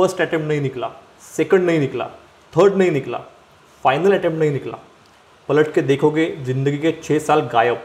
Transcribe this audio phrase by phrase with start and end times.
[0.00, 0.88] First attempt नाही निकला
[1.36, 2.06] second नाही निकला
[2.52, 3.18] थर्ड नहीं निकला
[3.84, 4.76] फाइनल अटेम्प्ट नहीं निकला.
[5.48, 7.76] पलट के देखोगे जिंदगी के छः साल गायब.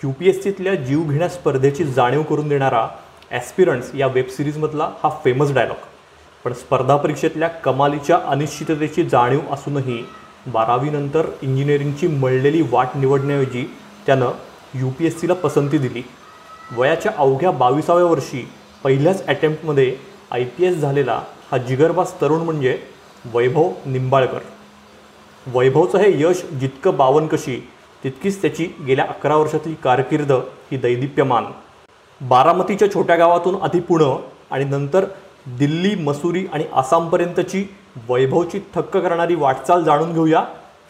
[0.00, 2.86] यू पी एस सीतल्या जीवघेण्या स्पर्धेची जाणीव करून देणारा
[3.30, 5.86] ॲस्पिरंट्स या वेबसिरीजमधला हा फेमस डायलॉग
[6.44, 10.02] पण स्पर्धा परीक्षेतल्या कमालीच्या अनिश्चिततेची जाणीव असूनही
[10.52, 13.64] बारावीनंतर इंजिनिअरिंगची मळलेली वाट निवडण्याऐवजी
[14.06, 14.30] त्यानं
[14.74, 16.02] यू पी एस सीला पसंती दिली.
[16.76, 18.48] वयाच्या अवघ्या बावीसाव्या वर्षी
[18.84, 19.94] पहिल्याच अटेम्प्टमध्ये
[20.34, 21.20] आय पी एस झालेला
[21.50, 22.78] हा जिगरबाज तरुण म्हणजे
[23.34, 24.38] वैभव निंबाळकर.
[25.46, 27.56] वैभवचं हे यश जितकं बावनकशी
[28.04, 30.32] तितकीच त्याची गेल्या अकरा वर्षातली कारकीर्द
[30.70, 31.44] ही दैदिप्यमान.
[32.20, 34.16] बारामतीच्या छोट्या गावातून आधी पुणं
[34.50, 35.04] आणि नंतर
[35.58, 37.64] दिल्ली मसुरी आणि आसामपर्यंतची
[38.08, 40.44] वैभवची थक्क करणारी वाटचाल जाणून घेऊया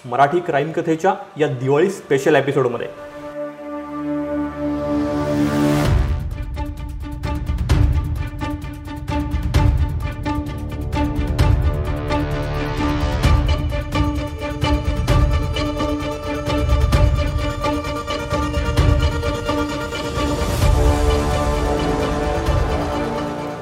[0.05, 2.89] मराठी क्राईम कथेच्या या दिवाळी स्पेशल एपिसोडमध्ये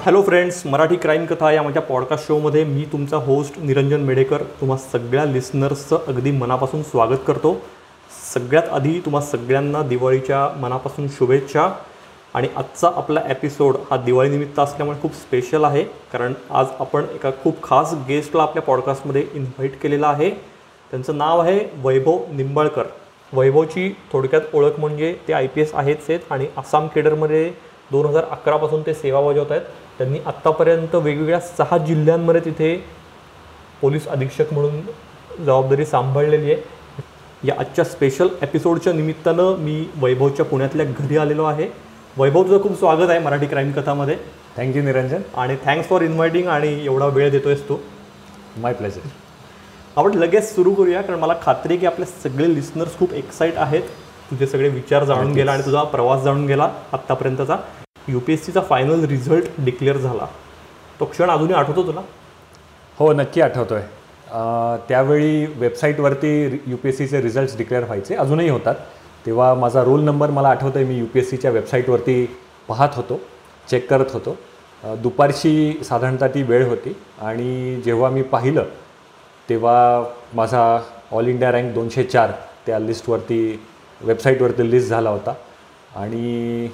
[0.04, 4.76] हॅलो फ्रेंड्स मराठी क्राईम कथा या माझ्या पॉडकास्ट शोमध्ये मी तुमचा होस्ट निरंजन मेडेकर तुम्हा
[4.76, 7.54] सगळ्या लिस्नर्सचं अगदी मनापासून स्वागत करतो.
[8.34, 11.68] सगळ्यात आधी तुम्हा सगळ्यांना दिवाळीच्या मनापासून शुभेच्छा
[12.34, 17.62] आणि आजचा आपला एपिसोड हा दिवाळीनिमित्त असल्यामुळे खूप स्पेशल आहे कारण आज आपण एका खूप
[17.62, 20.30] खास गेस्टला आपल्या पॉडकास्टमध्ये इन्व्हाइट केलेला आहे.
[20.90, 22.86] त्यांचं नाव आहे वैभव निंबाळकर.
[23.32, 27.50] वैभवची थोडक्यात ओळख म्हणजे ते आय पी एस आहेच आहेत आणि आसाम केडरमध्ये
[27.92, 29.62] दोन हजार अकरापासून ते सेवा बजावत आहेत.
[29.98, 32.74] त्यांनी आत्तापर्यंत वेगवेगळ्या सहा जिल्ह्यांमध्ये तिथे
[33.80, 34.80] पोलीस अधीक्षक म्हणून
[35.44, 36.62] जबाबदारी सांभाळलेली आहे.
[37.44, 41.68] या आजच्या स्पेशल एपिसोडच्या निमित्तानं मी वैभवच्या पुण्यातल्या घरी आलेलो आहे.
[42.16, 44.16] वैभव तुझं खूप स्वागत आहे Marathi crime कथामध्ये.
[44.56, 45.22] Thank you Niranjan.
[45.34, 47.76] आणि थँक्स फॉर इन्व्हाइटिंग आणि एवढा वेळ देतोयस तू.
[48.56, 49.08] माय प्लेजर
[49.96, 53.82] आपण लगेच सुरू करूया कारण मला खात्री आहे की आपले सगळे लिस्नर्स खूप एक्साइट आहेत.
[54.30, 57.56] तुझे सगळे विचार जाणून गेला आणि तुझा प्रवास जाणून गेला आत्तापर्यंतचा.
[58.08, 60.26] यू पी एस सीचा फायनल रिझल्ट डिक्लेअर झाला.
[61.00, 62.00] तो क्षण अजूनही आठवतो तुला?
[62.98, 68.14] हो नक्की आठवतो आहे त्यावेळी वेबसाईटवरती यू पी एस सीचे रिझल्ट्स डिक्लेअर व्हायचे.
[68.14, 68.74] अजूनही होतात.
[69.26, 72.24] तेव्हा माझा रोल नंबर मला आठवतो आहे मी यू पी एस सीच्या वेबसाईटवरती
[72.68, 73.20] पाहत होतो.
[73.70, 74.36] चेक करत होतो.
[75.02, 76.96] दुपारची साधारणतः ती वेळ होती.
[77.20, 78.64] आणि जेव्हा मी पाहिलं
[79.48, 80.04] तेव्हा
[80.34, 80.62] माझा
[81.12, 82.30] ऑल इंडिया रँक दोनशे चार
[82.66, 83.60] त्या लिस्टवरती
[84.00, 85.34] वेबसाईटवरती लिस्ट झाला होता.
[85.96, 86.68] आणि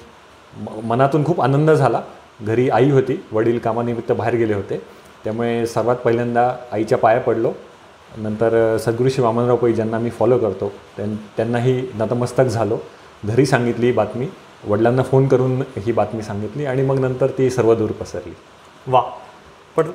[0.83, 2.01] मनातून खूप आनंद झाला.
[2.41, 4.81] घरी आई होती वडील कामानिमित्त बाहेर गेले होते.
[5.23, 7.51] त्यामुळे सर्वात पहिल्यांदा आईच्या पाया पडलो.
[8.17, 10.71] नंतर सद्गुरू श्री वामनराव पै ज्यांना मी फॉलो करतो.
[10.97, 12.77] त्यां त्यांनाही नतमस्तक झालो.
[13.25, 14.27] घरी सांगितली ही बातमी.
[14.67, 18.33] वडिलांना फोन करून ही बातमी सांगितली आणि मग नंतर ती सर्व दूर पसरली.
[18.87, 19.01] वा
[19.75, 19.87] पण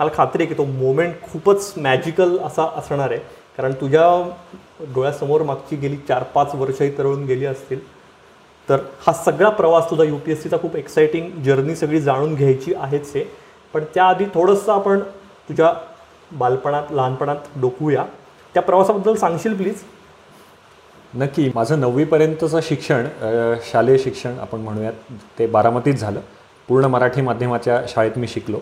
[0.00, 3.20] मला खात्री आहे की तो मोमेंट खूपच मॅजिकल असा असणार आहे.
[3.56, 4.32] कारण तुझ्या
[4.80, 7.95] डोळ्यासमोर मागची गेली चार पाच वर्षही तरळून गेली असतील.
[8.68, 12.74] तर हा सगळा प्रवास तुझा यू पी एस सीचा खूप एक्सायटिंग जर्नी सगळी जाणून घ्यायची
[12.74, 13.24] आहेच आहे
[13.74, 15.00] पण त्याआधी थोडंसं आपण
[15.48, 15.72] तुझ्या
[16.32, 18.04] बालपणात लहानपणात डोकूया.
[18.54, 19.82] त्या प्रवासाबद्दल सांगशील प्लीज
[21.14, 21.50] नक्की.
[21.54, 23.06] माझं नववीपर्यंतचं शिक्षण
[23.64, 26.20] शालेय शिक्षण आपण म्हणूयात ते बारामतीत झालं.
[26.68, 28.58] पूर्ण मराठी माध्यमाच्या शाळेत मी शिकलो.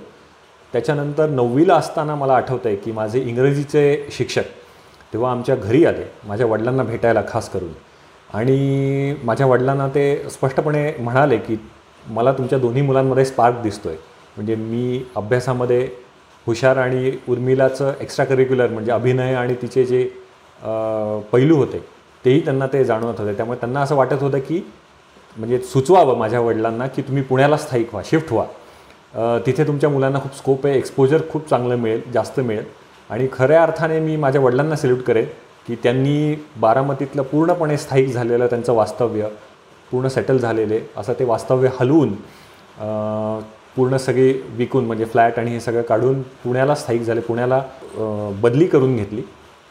[0.73, 4.45] त्याच्यानंतर नववीला असताना मला आठवतं आहे की माझे इंग्रजीचे शिक्षक
[5.13, 7.73] तेव्हा आमच्या घरी आले माझ्या वडिलांना भेटायला खास करून.
[8.35, 11.57] आणि माझ्या वडिलांना ते स्पष्टपणे म्हणाले की
[12.07, 13.99] मला तुमच्या दोन्ही मुलांमध्ये स्पार्क दिसतो आहे
[14.37, 15.89] म्हणजे मी अभ्यासामध्ये
[16.47, 20.03] हुशार आणि उर्मिलाचं एक्स्ट्रा करिक्युलर म्हणजे अभिनय आणि तिचे जे
[21.33, 21.79] पैलू होते
[22.25, 23.35] तेही त्यांना ते जाणवत होते.
[23.37, 24.61] त्यामुळे त्यांना असं वाटत होतं की
[25.37, 29.39] म्हणजे सुचवावं माझ्या वडिलांना की तुम्ही पुण्याला स्थायिक व्हा शिफ्ट व्हा.
[29.47, 32.65] तिथे तुमच्या मुलांना खूप स्कोप आहे एक्सपोजर खूप चांगलं मिळेल जास्त मिळेल.
[33.11, 35.25] आणि खऱ्या अर्थाने मी माझ्या वडिलांना सेल्यूट करेन.
[35.67, 39.29] की त्यांनी बारामतीतलं पूर्णपणे स्थायिक झालेलं त्यांचं वास्तव्य
[39.91, 42.15] पूर्ण सेटल झालेले असं ते वास्तव्य हलवून
[43.77, 47.63] पूर्ण सगळी विकून म्हणजे फ्लॅट आणि हे सगळं काढून पुण्याला स्थायिक झाले पुण्याला
[48.43, 49.23] बदली करून घेतली.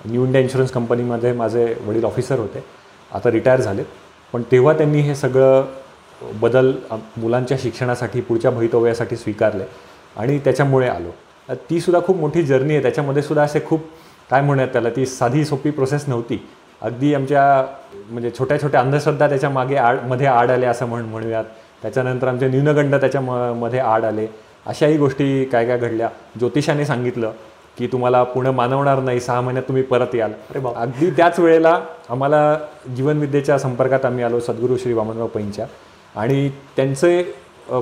[0.06, 2.63] न्यू इंडिया इन्शुरन्स कंपनीमध्ये माझे वडील ऑफिसर होते
[3.12, 3.84] आता रिटायर झाले
[4.34, 5.66] पण तेव्हा त्यांनी हे सगळं
[6.42, 6.72] बदल
[7.18, 9.63] मुलांच्या शिक्षणासाठी पुढच्या भवितव्यासाठी स्वीकारले
[10.18, 11.10] आणि त्याच्यामुळे आलो.
[11.69, 13.86] तीसुद्धा खूप मोठी जर्नी आहे त्याच्यामध्ये सुद्धा असे खूप
[14.33, 14.89] काय म्हणूयात त्याला?
[14.89, 16.47] ती साधी सोपी प्रोसेस नव्हती.
[16.81, 17.65] अगदी आमच्या
[18.09, 21.44] म्हणजे छोट्या छोट्या अंधश्रद्धा त्याच्यामागे आडमध्ये आड आले असं म्हण म्हणूयात.
[21.81, 24.27] त्याच्यानंतर आमचे न्यूनगंड त्याच्या म- मध्ये आड आले.
[24.65, 26.09] अशाही गोष्टी काय काय घडल्या.
[26.39, 27.31] ज्योतिषाने सांगितलं
[27.77, 30.31] की तुम्हाला पुणे मानवणार नाही सहा महिन्यात तुम्ही परत याल.
[30.75, 32.57] अगदी त्याच वेळेला आम्हाला
[32.97, 35.65] जीवनविद्येच्या संपर्कात आम्ही आलो सद्गुरू श्री वामनराव पैंच्या.
[36.15, 37.35] आणि त्यांचे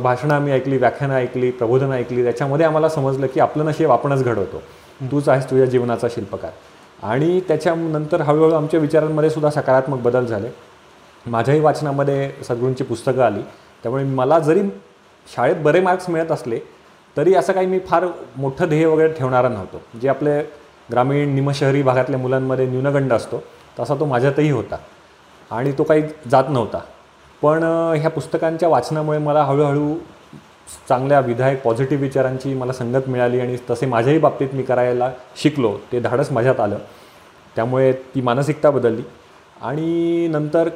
[0.04, 2.24] भाषणं आम्ही ऐकली व्याख्यानं ऐकली प्रबोधनं ऐकली.
[2.24, 4.62] त्याच्यामध्ये आम्हाला समजलं की आपलं नशीब आपणच घडवतो.
[5.02, 6.52] तूच आहेस तुझ्या जीवनाचा शिल्पकार.
[7.04, 10.50] आणि त्याच्यानंतर हळूहळू आमच्या विचारांमध्ये सुद्धा सकारात्मक बदल झाले.
[11.26, 13.42] माझ्याही वाचनामध्ये सद्गुरूंची पुस्तकं आली.
[13.84, 14.62] त्यामुळे मला जरी
[15.36, 16.60] शाळेत बरे मार्क्स मिळत असले
[17.18, 18.06] तरी असं काही मी फार
[18.38, 19.82] मोठं ध्येय वगैरे ठेवणारा नव्हतो.
[20.02, 20.42] जे आपले
[20.92, 23.44] ग्रामीण निमशहरी भागातल्या मुलांमध्ये न्यूनगंड असतो
[23.80, 24.76] तसा तो माझ्यातही होता.
[25.52, 26.80] आणि तो काही जात नव्हता.
[27.42, 27.64] पण
[27.98, 29.96] ह्या पुस्तकांच्या वाचनामुळे मला हळूहळू
[30.90, 35.76] चांगल्या विधायक पॉझिटिव्ह विचारांची मला संगत मिळाली आणि तसे माझ्याही बाबतीत मी करायला शिकलो.
[35.92, 36.78] ते धाडस माझ्यात आलं.
[37.56, 39.02] त्यामुळे ती मानसिकता बदलली.
[39.62, 40.70] आणि नंतर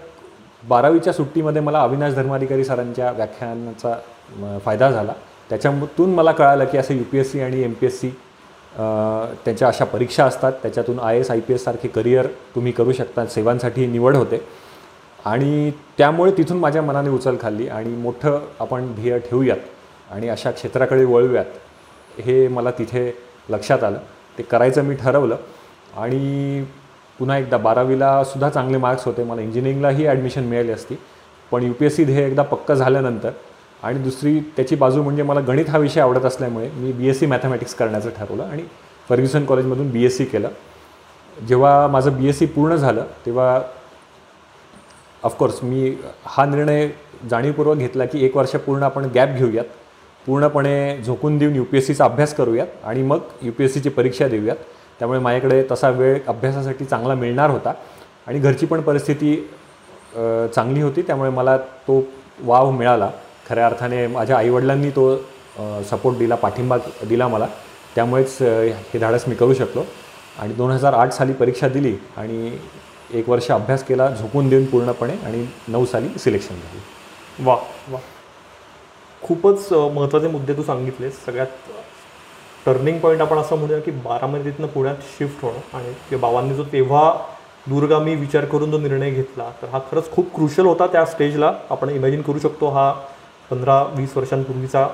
[0.68, 5.14] बारावीच्या सुट्टीमध्ये मला अविनाश धर्माधिकारी सरांच्या व्याख्यानाचा फायदा झाला.
[5.50, 8.10] त्याच्यातून मला कळालं की असं यू पी एस सी आणि एम पी एस सी
[9.46, 10.54] त्यांच्या अशा परीक्षा असतात.
[10.64, 13.26] त्याच्यातून आय एस आय पी एससारखे करिअर तुम्ही करू शकता.
[13.26, 14.42] सेवांसाठी निवड होते.
[15.26, 19.58] आणि त्यामुळे तिथून माझ्या मनाने उचल खाल्ली आणि मोठं आपण ध्येय ठेवूयात.
[20.12, 23.12] आणि अशा क्षेत्राकडे वळूयात हे मला तिथे
[23.50, 23.98] लक्षात आलं.
[24.38, 25.38] ते करायचं मी ठरवलं
[25.98, 26.64] आणि
[27.20, 29.24] पुन्हा एकदा बारावीला सुद्धा चांगले मार्क्स होते.
[29.24, 30.96] मला इंजिनिअरिंगलाही ॲडमिशन मिळाली असती.
[31.52, 33.32] पण यू पी एस सी ध्येय एकदा पक्कं झाल्यानंतर
[33.84, 37.26] आणि दुसरी त्याची बाजू म्हणजे मला गणित हा विषय आवडत असल्यामुळे मी बी एस सी
[37.26, 38.64] मॅथमॅटिक्स करण्याचं ठरवलं आणि
[39.10, 40.50] फर्ग्युसन कॉलेजमधून बी एस सी केलं.
[41.38, 43.60] जेव्हा माझं बी एस सी पूर्ण झालं तेव्हा
[45.24, 46.88] ऑफकोर्स मी हा निर्णय
[47.30, 49.66] जाणीवपूर्वक घेतला की एक वर्ष पूर्ण आपण गॅप घेऊयात.
[50.26, 53.90] पूर्णपणे झोकून देऊन यू पी एस सीचा अभ्यास करूयात आणि मग यू पी एस सीची
[53.90, 54.56] परीक्षा देऊयात.
[55.00, 57.74] त्यामुळे माझ्याकडे तसा वेळ अभ्यासासाठी चांगला मिळणार होता
[58.28, 59.36] आणि घरची पण परिस्थिती
[60.56, 61.02] चांगली होती.
[61.02, 62.02] त्यामुळे मला तो
[62.44, 63.10] वाव मिळाला.
[63.50, 65.16] खऱ्या अर्थाने माझ्या आईवडिलांनी तो
[65.90, 66.78] सपोर्ट दिला पाठिंबा
[67.10, 67.48] दिला मला.
[67.96, 69.84] त्यामुळेच हे धाडस मी करू शकलो.
[70.40, 72.58] आणि दोन हजार आठ साली परीक्षा दिली आणि
[73.14, 76.80] एक वर्ष अभ्यास केला झोकून देऊन पूर्णपणे आणि नऊ साली सिलेक्शन झाली.
[77.46, 77.56] वा
[77.92, 78.00] वा
[79.26, 81.72] खूपच महत्त्वाचे मुद्दे तू सांगितले सगळ्यात
[82.66, 87.12] टर्निंग पॉईंट आपण असं म्हणूया की बारामतीतनं पुण्यात शिफ्ट होणं आणि ते बाबांनी जो तेव्हा
[87.68, 91.90] दूरगामी विचार करून जो निर्णय घेतला तर हा खरंच खूप क्रुशल होता त्या स्टेजला आपण
[91.90, 92.92] इमॅजिन करू शकतो हा
[93.50, 94.86] पंधरा वीस वर्षांपूर्वीचा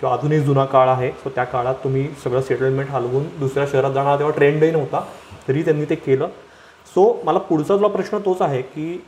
[0.00, 1.10] किंवा अजूनही जुना काळ आहे.
[1.12, 5.00] सो त्या काळात तुम्ही सगळं सेटलमेंट हलवून दुसऱ्या शहरात जाणार तेव्हा ट्रेंडही नव्हता
[5.48, 6.28] तरी त्यांनी ते केलं.
[6.86, 9.02] सो मला पुढचा जो प्रश्न तोच आहे की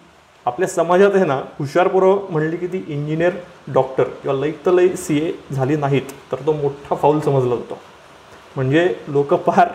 [0.46, 3.32] आपल्या समाजात आहे ना हुशारपूर्वक म्हणली की ती इंजिनियर
[3.74, 7.78] डॉक्टर किंवा लई तर लई सी ए झाली नाहीत तर तो मोठा फाऊल समजला जातो.
[8.56, 9.68] म्हणजे लोक फार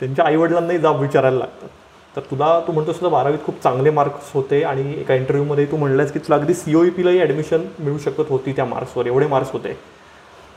[0.00, 1.68] त्यांच्या आईवडिलांनाही जाब विचारायला लागतात.
[2.16, 6.12] तर तुला तू म्हणतोस तुला बारावीत खूप चांगले मार्क्स होते आणि एका इंटरव्ह्यूमध्ये तू म्हणलास
[6.12, 9.52] की तुला अगदी सी ओ ई पीलाही ॲडमिशन मिळू शकत होती त्या मार्क्सवर एवढे मार्क्स
[9.52, 9.76] होते.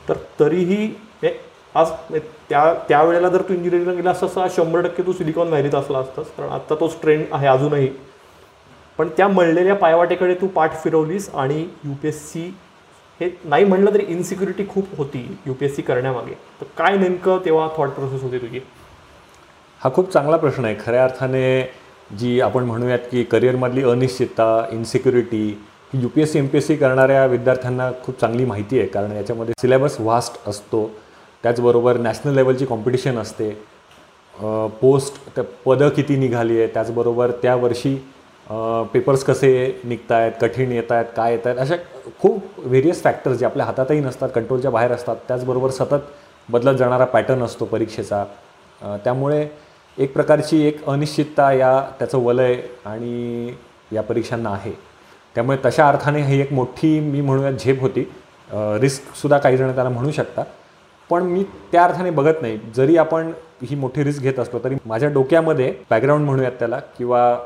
[0.08, 0.84] तर तरीही
[1.22, 1.30] हे
[1.74, 1.90] आज
[2.48, 6.48] त्या त्यावेळेला जर तू इंजिनिअरिंगला गेला असतास शंभर टक्के तू सिलिकॉन व्हॅलीत असला असतास कारण
[6.48, 7.88] आत्ता तोच ट्रेंड आहे अजूनही.
[8.98, 12.40] पण त्या मळलेल्या पायवाटेकडे तू पाठ फिरवलीस आणि यू पी एस सी
[13.20, 16.32] हे नाही म्हणलं तरी इन्सिक्युरिटी खूप होती यू पी एस सी करण्यामागे.
[16.60, 18.60] तर काय नेमकं तेव्हा थॉट प्रोसेस होती तुझी?
[19.80, 20.74] हा खूप चांगला प्रश्न आहे.
[20.80, 21.60] खऱ्या अर्थाने
[22.18, 25.46] जी आपण म्हणूयात की करिअरमधली अनिश्चितता इन्सिक्युरिटी
[25.92, 28.88] ही U P S C M P S C करणाऱ्या विद्यार्थ्यांना खूप चांगली माहिती आहे.
[28.88, 30.90] कारण याच्यामध्ये सिलेबस व्हास्ट असतो.
[31.44, 33.50] त्याचबरोबर नॅशनल लेवलची कॉम्पिटिशन असते.
[34.80, 37.96] पोस्ट त्या पदं किती निघाली आहे त्याचबरोबर त्या वर्षी
[38.92, 41.76] पेपर्स कसे निघत आहेत कठीण येत आहेत काय येत आहेत अशा
[42.20, 45.16] खूप व्हेरियस फॅक्टर्स जे आपल्या हातातही नसतात कंट्रोलच्या बाहेर असतात.
[45.28, 46.04] त्याचबरोबर सतत
[46.48, 48.24] बदलत जाणारा पॅटर्न असतो परीक्षेचा.
[49.04, 49.46] त्यामुळे
[49.98, 53.52] एक प्रकारची एक अनिश्चितता या त्याचं वलय आणि
[53.92, 54.72] या परीक्षांना आहे.
[55.34, 58.08] त्यामुळे तशा अर्थाने ही एक मोठी मी म्हणूयात झेप होती.
[58.80, 60.42] रिस्कसुद्धा काही जण त्याला म्हणू शकता.
[61.10, 62.58] पण मी त्या अर्थाने बघत नाही.
[62.76, 67.38] जरी आपण ही मोठी रिस्क घेत असलो तरी माझ्या डोक्यामध्ये बॅकग्राऊंड म्हणूयात त्याला किंवा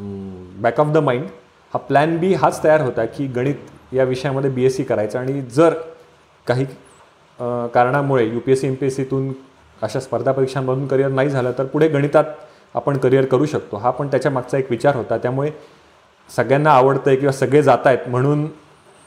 [0.00, 1.26] बॅक ऑफ द माइंड
[1.74, 5.40] हा प्लॅन बी हाच तयार होता की गणित या विषयामध्ये बी एस सी करायचं आणि
[5.54, 5.74] जर
[6.46, 6.64] काही
[7.74, 9.32] कारणामुळे U P S C M P S सीतून
[9.82, 12.24] अशा स्पर्धा परीक्षांमधून करिअर नाही झालं तर पुढे गणितात
[12.74, 13.76] आपण करिअर करू शकतो.
[13.76, 15.18] हा पण त्याच्या मागचा एक विचार होता.
[15.18, 15.50] त्यामुळे
[16.36, 18.46] सगळ्यांना आवडतं आहे किंवा सगळे जात आहेत म्हणून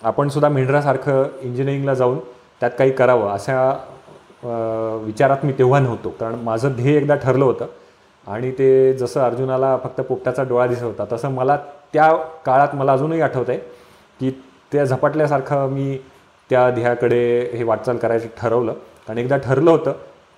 [0.02, 2.18] आपण सुद्धा मेंढरासारखं इंजिनिअरिंगला जाऊन
[2.60, 3.70] त्यात काही करावं अशा
[5.06, 6.10] विचारात मी तेव्हा नव्हतो.
[6.20, 7.66] कारण माझं ध्येय एकदा ठरलं होतं.
[8.28, 11.58] आणि ते जसं अर्जुनाला फक्त पोपटाचा डोळा दिसत होता तसं मला
[11.94, 12.12] त्या
[12.46, 13.58] काळात मला अजूनही आठवत आहे
[14.20, 14.32] की
[14.72, 15.98] त्या झपाटल्यासारखं मी
[16.50, 17.20] त्या ध्येयाकडे
[17.54, 18.74] हे वाटचाल करायचं ठरवलं.
[19.10, 19.94] आणि एकदा ठरलं होतं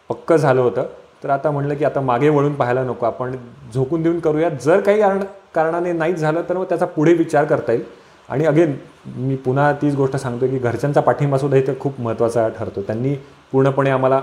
[0.10, 0.86] पक्कं झालं होतं
[1.24, 3.36] तर आता म्हणलं की आता मागे वळून पाहायला नको आपण
[3.74, 4.52] झोकून देऊन करूयात.
[4.62, 5.24] जर काही कारण
[5.56, 7.84] कारणाने नाहीच झालं तर मग त्याचा पुढे विचार करता येईल.
[8.30, 8.76] आणि अगेन
[9.16, 12.82] मी पुन्हा तीच गोष्ट सांगतो की घरच्यांचा पाठिंबा सुद्धा इथे खूप महत्त्वाचा ठरतो.
[12.82, 13.16] त्यांनी
[13.52, 14.22] पूर्णपणे आम्हाला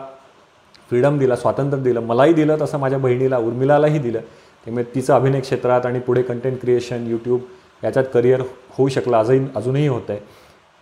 [0.92, 4.20] फ्रीडम दिला स्वातंत्र्य दिलं मलाही दिलं तसं माझ्या बहिणीला उर्मिलालाही दिलं.
[4.66, 7.40] त्यामुळे तिचं अभिनय क्षेत्रात आणि पुढे कंटेंट क्रिएशन यूट्यूब
[7.84, 8.40] याच्यात करिअर
[8.76, 10.20] होऊ शकलं आजही अजूनही होतं आहे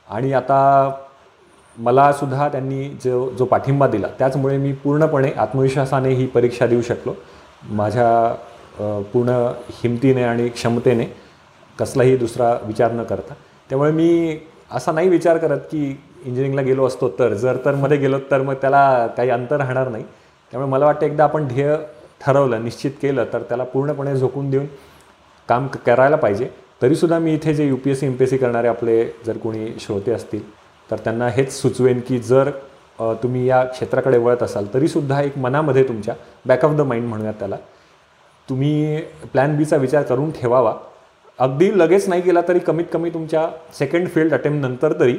[0.09, 0.59] आणि आता
[1.77, 7.15] मला सुद्धा त्यांनी जो जो पाठिंबा दिला त्याचमुळे मी पूर्णपणे आत्मविश्वासाने ही परीक्षा देऊ शकलो.
[7.71, 8.35] माझ्या
[9.13, 9.31] पूर्ण
[9.83, 11.05] हिमतीने आणि क्षमतेने
[11.79, 13.35] कसलाही दुसरा विचार न करता.
[13.71, 14.39] त्यामुळे मी
[14.73, 18.55] असा नाही विचार करत की इंजिनिअरिंगला गेलो असतो तर जर तर मध्ये गेलो तर मग
[18.61, 20.05] त्याला काही अंतर राहणार नाही.
[20.53, 21.77] त्यामुळे मला वाटतं एकदा आपण ध्येय
[22.21, 24.67] ठरवलं निश्चित केलं तर त्याला पूर्णपणे झोकून देऊन
[25.49, 26.49] काम करायला पाहिजे.
[26.83, 29.39] तरीसुद्धा मी इथे जे U P S C M P S C करणारे आपले जर
[29.39, 30.43] कोणी श्रोते असतील
[30.91, 32.51] तर त्यांना हेच सुचवेन की जर
[33.23, 36.15] तुम्ही या क्षेत्राकडे वळत असाल तरीसुद्धा एक मनामध्ये तुमच्या
[36.47, 37.57] बॅक ऑफ द माइंड म्हणूयात त्याला
[38.49, 39.01] तुम्ही
[39.33, 40.75] प्लॅन बीचा विचार करून ठेवावा.
[41.39, 43.47] अगदी लगेच नाही केला तरी कमीत कमी तुमच्या
[43.79, 45.17] सेकंड फील्ड अटेम्प्ट नंतर तरी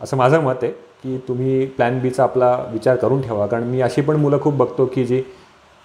[0.00, 0.70] असं माझं मत आहे
[1.02, 3.46] की तुम्ही प्लॅन बीचा आपला विचार करून ठेवा.
[3.46, 5.22] कारण मी अशी पण मुलं खूप बघतो की जी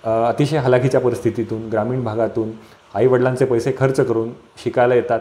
[0.04, 2.52] अतिशय हलाखीच्या परिस्थितीतून ग्रामीण भागातून
[2.96, 4.30] आईवडिलांचे पैसे खर्च करून
[4.64, 5.20] शिकायला येतात.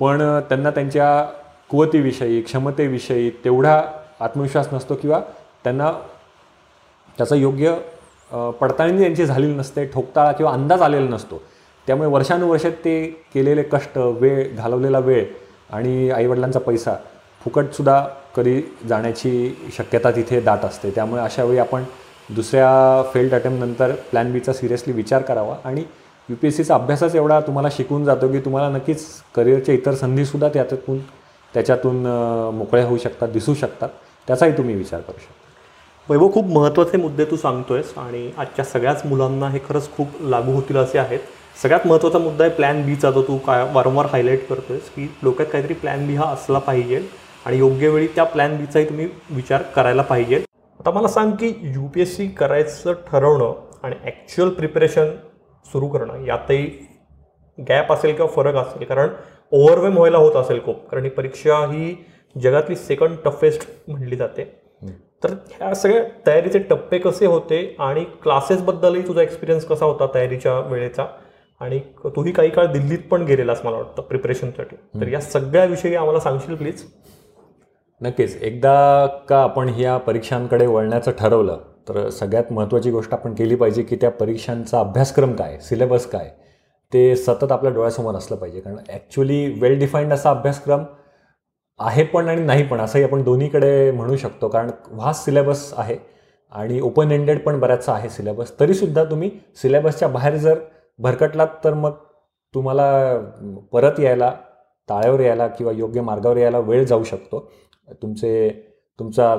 [0.00, 1.24] पण त्यांना त्यांच्या
[1.70, 3.80] कुवतीविषयी क्षमतेविषयी तेवढा
[4.20, 5.20] आत्मविश्वास नसतो किंवा
[5.64, 5.90] त्यांना
[7.18, 7.74] त्याचा योग्य
[8.60, 11.40] पडताळणी त्यांची झालेली नसते ठोकताळा किंवा अंदाज आलेला नसतो.
[11.86, 13.04] त्यामुळे वर्षानुवर्षात ते
[13.34, 15.24] केलेले कष्ट वेळ घालवलेला वेळ
[15.70, 16.94] आणि आईवडिलांचा पैसा
[17.44, 18.00] फुकटसुद्धा
[18.36, 20.90] कधी जाण्याची शक्यता तिथे दाट असते.
[20.90, 21.84] त्यामुळे अशावेळी आपण
[22.28, 25.84] दुसऱ्या फेल्ड अटेम्प्टनंतर प्लॅन बीचा सिरियसली विचार करावा आणि
[26.28, 29.06] यू पी एस सीचा अभ्यासच एवढा तुम्हाला शिकून जातो की तुम्हाला नक्कीच
[29.36, 30.98] करिअरच्या इतर संधीसुद्धा त्यातून
[31.54, 32.06] त्याच्यातून
[32.54, 33.88] मोकळ्या होऊ शकतात दिसू शकतात.
[34.28, 35.40] त्याचाही तुम्ही विचार करू शकता.
[36.08, 40.76] वैभव खूप महत्त्वाचे मुद्दे तू सांगतोयस आणि आजच्या सगळ्याच मुलांना हे खरंच खूप लागू होतील
[40.76, 41.18] असे आहेत.
[41.62, 45.74] सगळ्यात महत्त्वाचा मुद्दा आहे प्लॅन बीचा जो तू काय वारंवार हायलाईट करतोयस की डोक्यात काहीतरी
[45.74, 47.02] प्लॅन बी हा असला पाहिजे.
[47.46, 50.36] आणि योग्य वेळी त्या प्लॅन बीचाही तुम्ही विचार करायला पाहिजे.
[50.80, 55.10] आता मला सांग की यू पी एस सी करायचं ठरवणं आणि ॲक्च्युअल प्रिपरेशन
[55.66, 56.64] सुरू करणं यातही
[57.58, 59.08] गॅप असेल किंवा फरक असेल कारण
[59.52, 61.94] ओव्हरवेम व्हायला होत असेल खूप कारण ही परीक्षा ही
[62.36, 64.44] जगातली सेकंड टफेस्ट म्हणली जाते.
[65.22, 71.06] तर ह्या सगळ्या तयारीचे टप्पे कसे होते आणि क्लासेसबद्दलही तुझा एक्सपिरियन्स कसा होता तयारीच्या वेळेचा?
[71.60, 76.54] आणि तूही काही काळ दिल्लीत पण गेलेलास मला वाटतं प्रिपरेशनसाठी तर या सगळ्याविषयी आम्हाला सांगशील
[76.54, 76.82] प्लीज
[78.02, 78.36] नक्कीच.
[78.36, 83.96] एकदा का आपण ह्या परीक्षांकडे वळण्याचं ठरवलं तर सगळ्यात महत्त्वाची गोष्ट आपण केली पाहिजे की
[84.00, 86.30] त्या परीक्षांचा अभ्यासक्रम काय सिलेबस काय
[86.92, 88.60] ते सतत आपल्या डोळ्यासमोर असलं पाहिजे.
[88.60, 90.84] कारण ॲक्च्युली वेल डिफाईंड असा अभ्यासक्रम
[91.80, 94.48] आहे पण आणि नाही पण असंही आपण दोन्हीकडे म्हणू शकतो.
[94.48, 95.96] कारण व्हास्ट सिलेबस आहे
[96.52, 99.30] आणि ओपन एंडेड पण बऱ्याचसा आहे सिलेबस तरीसुद्धा तुम्ही
[99.62, 100.58] सिलेबसच्या बाहेर जर
[100.98, 101.92] भरकटलात तर मग
[102.54, 103.18] तुम्हाला
[103.72, 104.32] परत यायला
[104.88, 107.48] ताळ्यावर यायला किंवा योग्य मार्गावर यायला वेळ जाऊ शकतो.
[108.02, 108.50] तुमचे
[108.98, 109.36] तुमचा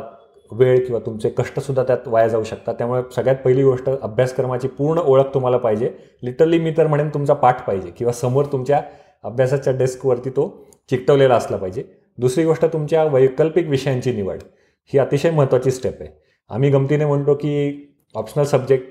[0.51, 2.73] वेळ किंवा तुमचे कष्टसुद्धा त्यात वाया जाऊ शकतात.
[2.73, 5.93] त्यामुळे सगळ्यात पहिली गोष्ट अभ्यासक्रमाची पूर्ण ओळख तुम्हाला पाहिजे.
[6.23, 8.81] लिटरली मी तर म्हणेन तुमचा पाठ पाहिजे किंवा समोर तुमच्या
[9.23, 11.83] अभ्यासाच्या डेस्कवरती तो चिकटवलेला असला पाहिजे.
[12.17, 14.39] दुसरी गोष्ट तुमच्या वैकल्पिक विषयांची निवड.
[14.85, 16.09] ही अतिशय महत्त्वाची स्टेप आहे.
[16.49, 17.83] आम्ही गमतीने म्हणतो की
[18.15, 18.85] ऑप्शनल सब्जेक्ट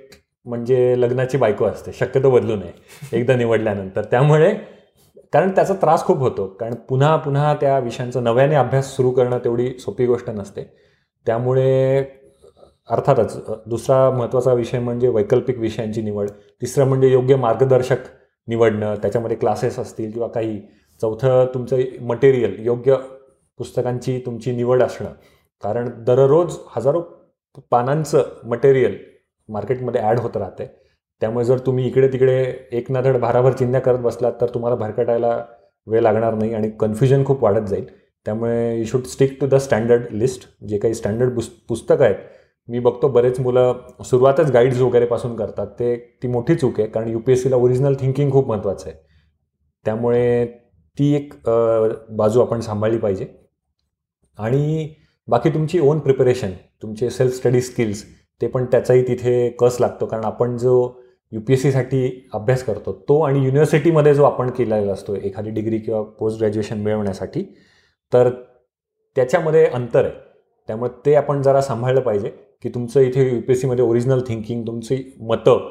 [0.44, 1.92] म्हणजे लग्नाची बायको असते.
[1.92, 2.72] शक्यतो बदलू नये.
[3.18, 4.04] एकदा निवडल्यानंतर.
[4.04, 4.54] त्यामुळे
[5.32, 6.46] कारण त्याचा त्रास खूप होतो.
[6.46, 10.62] कारण पुन्हा पुन्हा त्या विषयांचा नव्याने अभ्यास सुरू करणं तेवढी सोपी गोष्ट नसते.
[11.26, 12.04] त्यामुळे
[12.90, 13.36] अर्थातच
[13.66, 16.30] दुसरा महत्त्वाचा विषय म्हणजे वैकल्पिक विषयांची निवड.
[16.30, 17.96] तिसरं म्हणजे योग्य मार्गदर्शक
[18.48, 18.94] निवडणं.
[18.94, 20.60] त्याच्यामध्ये क्लासेस असतील किंवा काही.
[21.00, 22.96] चौथं तुमचं मटेरियल योग्य
[23.58, 25.10] पुस्तकांची तुमची निवड असणं.
[25.62, 27.02] कारण दररोज हजारो
[27.70, 28.96] पानांचं मटेरियल
[29.48, 30.81] मार्केटमध्ये ॲड होत राहते
[31.22, 32.34] त्यामुळे जर तुम्ही इकडे तिकडे
[32.72, 35.36] एक ना धड भाराभर चिंध्या करत बसलात तर तुम्हाला भरकटायला
[35.86, 37.84] वेळ लागणार नाही आणि कन्फ्युजन खूप वाढत जाईल.
[38.26, 42.16] त्यामुळे you should stick to the standard list जे काही स्टँडर्ड पुस पुस्तकं आहेत
[42.68, 45.66] मी बघतो बरेच मुलं सुरुवातच गाईड्स वगैरेपासून करतात.
[45.68, 48.98] ते ती मोठी चूक आहे कारण यू पी एस सीला ओरिजिनल थिंकिंग खूप महत्त्वाचं आहे.
[49.84, 50.44] त्यामुळे
[50.98, 51.34] ती एक
[52.16, 53.26] बाजू आपण सांभाळली पाहिजे.
[54.38, 54.94] आणि
[55.28, 56.50] बाकी तुमची ओन प्रिपरेशन
[56.82, 58.04] तुमचे सेल्फ स्टडी स्किल्स
[58.40, 60.06] ते पण त्याचाही तिथे कस लागतो?
[60.06, 60.74] कारण आपण जो
[61.32, 62.92] यू पी एस सीसाठी अभ्यास करतो.
[63.08, 67.42] तो आणि युनिव्हर्सिटीमध्ये जो आपण केलेला असतो एखादी डिग्री किंवा पोस्ट ग्रॅज्युएशन मिळवण्यासाठी
[68.12, 68.30] तर
[69.16, 70.12] त्याच्यामध्ये अंतर आहे.
[70.68, 72.30] त्यामुळे ते आपण जरा सांभाळलं पाहिजे
[72.62, 75.68] की तुमचं इथे यू पी एस सीमध्ये ओरिजिनल थिंकिंग तुमची मतं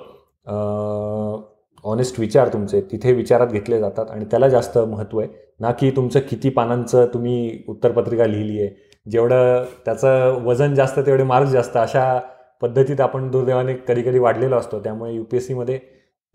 [1.83, 5.27] ऑनेस्ट विचार तुमचे तिथे विचारात घेतले जातात आणि त्याला जास्त महत्त्व आहे.
[5.59, 8.69] ना की तुमचं किती पानांचं तुम्ही उत्तरपत्रिका लिहिली आहे
[9.11, 12.19] जेवढं त्याचं वजन जास्त तेवढे मार्क्स जास्त अशा
[12.61, 14.79] पद्धतीत आपण दुर्दैवाने कधी कधी वाढलेलो असतो.
[14.79, 15.79] त्यामुळे यू पी एस सीमध्ये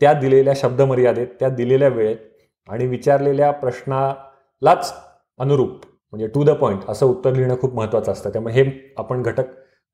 [0.01, 2.17] त्या दिलेल्या शब्दमर्यादेत त्या दिलेल्या वेळेत
[2.69, 4.93] आणि विचारलेल्या प्रश्नालाच
[5.39, 8.31] अनुरूप म्हणजे टू द पॉईंट असं उत्तर लिहिणं खूप महत्त्वाचं असतं.
[8.31, 9.45] त्यामुळे हे आपण घटक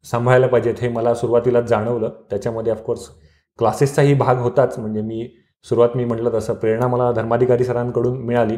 [0.04, 2.10] सांभाळायला पाहिजेत हे मला सुरुवातीलाच जाणवलं.
[2.30, 3.08] त्याच्यामध्ये ऑफकोर्स
[3.58, 4.78] क्लासेसचाही भाग होताच.
[4.78, 5.28] म्हणजे मी
[5.64, 8.56] सुरुवात मी म्हटलं तसं प्रेरणा मला धर्माधिकारी सरांकडून मिळाली.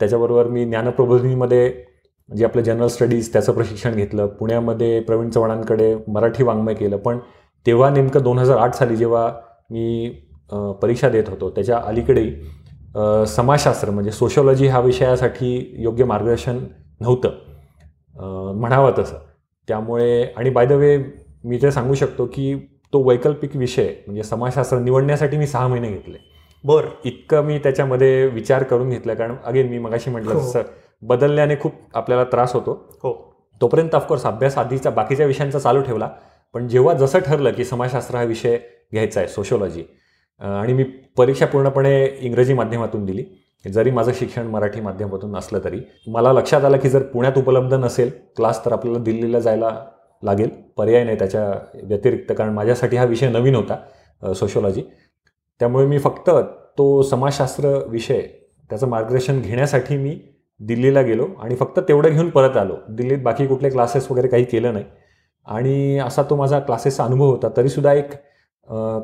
[0.00, 1.84] त्याच्याबरोबर मी ज्ञानप्रबोधिनीमध्ये
[2.28, 6.96] म्हणजे आपलं जनरल स्टडीज त्याचं प्रशिक्षण घेतलं पुण्यामध्ये प्रवीण चव्हाणांकडे मराठी वाङ्मय केलं.
[6.96, 7.18] पण
[7.66, 9.32] तेव्हा नेमकं दोन हजार आठ साली जेव्हा
[9.70, 10.08] मी
[10.82, 12.24] परीक्षा देत होतो त्याच्या अलीकडे
[13.26, 16.58] समाजशास्त्र म्हणजे सोशॉलॉजी ह्या विषयासाठी योग्य मार्गदर्शन
[17.00, 17.30] नव्हतं.
[18.58, 19.16] म्हणावं तसं.
[19.68, 20.96] त्यामुळे आणि बाय द वे
[21.44, 22.54] मी ते सांगू शकतो की
[22.92, 26.18] तो वैकल्पिक विषय म्हणजे समाजशास्त्र निवडण्यासाठी मी सहा महिने घेतले.
[26.64, 26.88] बरं.
[27.04, 29.14] इतकं मी त्याच्यामध्ये विचार करून घेतला.
[29.14, 30.62] कारण अगेन मी मगाशी म्हटलं तसं
[31.06, 32.72] बदलल्याने खूप आपल्याला त्रास होतो.
[33.02, 33.12] हो.
[33.60, 36.08] तोपर्यंत ऑफकोर्स अभ्यास आधीचा बाकीच्या विषयांचा चालू ठेवला.
[36.54, 38.56] पण जेव्हा जसं ठरलं की समाजशास्त्र हा विषय
[38.92, 39.84] घ्यायचा आहे सोशोलॉजी
[40.40, 40.84] आणि मी
[41.16, 43.24] परीक्षा पूर्णपणे इंग्रजी माध्यमातून दिली.
[43.64, 45.80] जरी माझं शिक्षण मराठी माध्यमातून असलं तरी.
[46.06, 49.70] मला लक्षात आलं की जर पुण्यात उपलब्ध नसेल क्लास तर आपल्याला दिल्लीला जायला
[50.22, 50.48] लागेल.
[50.76, 51.50] पर्याय नाही त्याच्या
[51.82, 54.82] व्यतिरिक्त कारण माझ्यासाठी हा विषय नवीन होता सोशोलॉजी
[55.60, 56.30] त्यामुळे मी फक्त
[56.78, 58.20] तो समाजशास्त्र विषय
[58.70, 60.18] त्याचं मार्गदर्शन घेण्यासाठी मी
[60.60, 62.76] दिल्लीला गेलो आणि फक्त तेवढं घेऊन परत आलो.
[62.88, 64.84] दिल्लीत बाकी कुठले क्लासेस वगैरे काही केलं नाही.
[65.46, 67.48] आणि असा तो माझा क्लासेसचा अनुभव होता.
[67.56, 68.12] तरीसुद्धा एक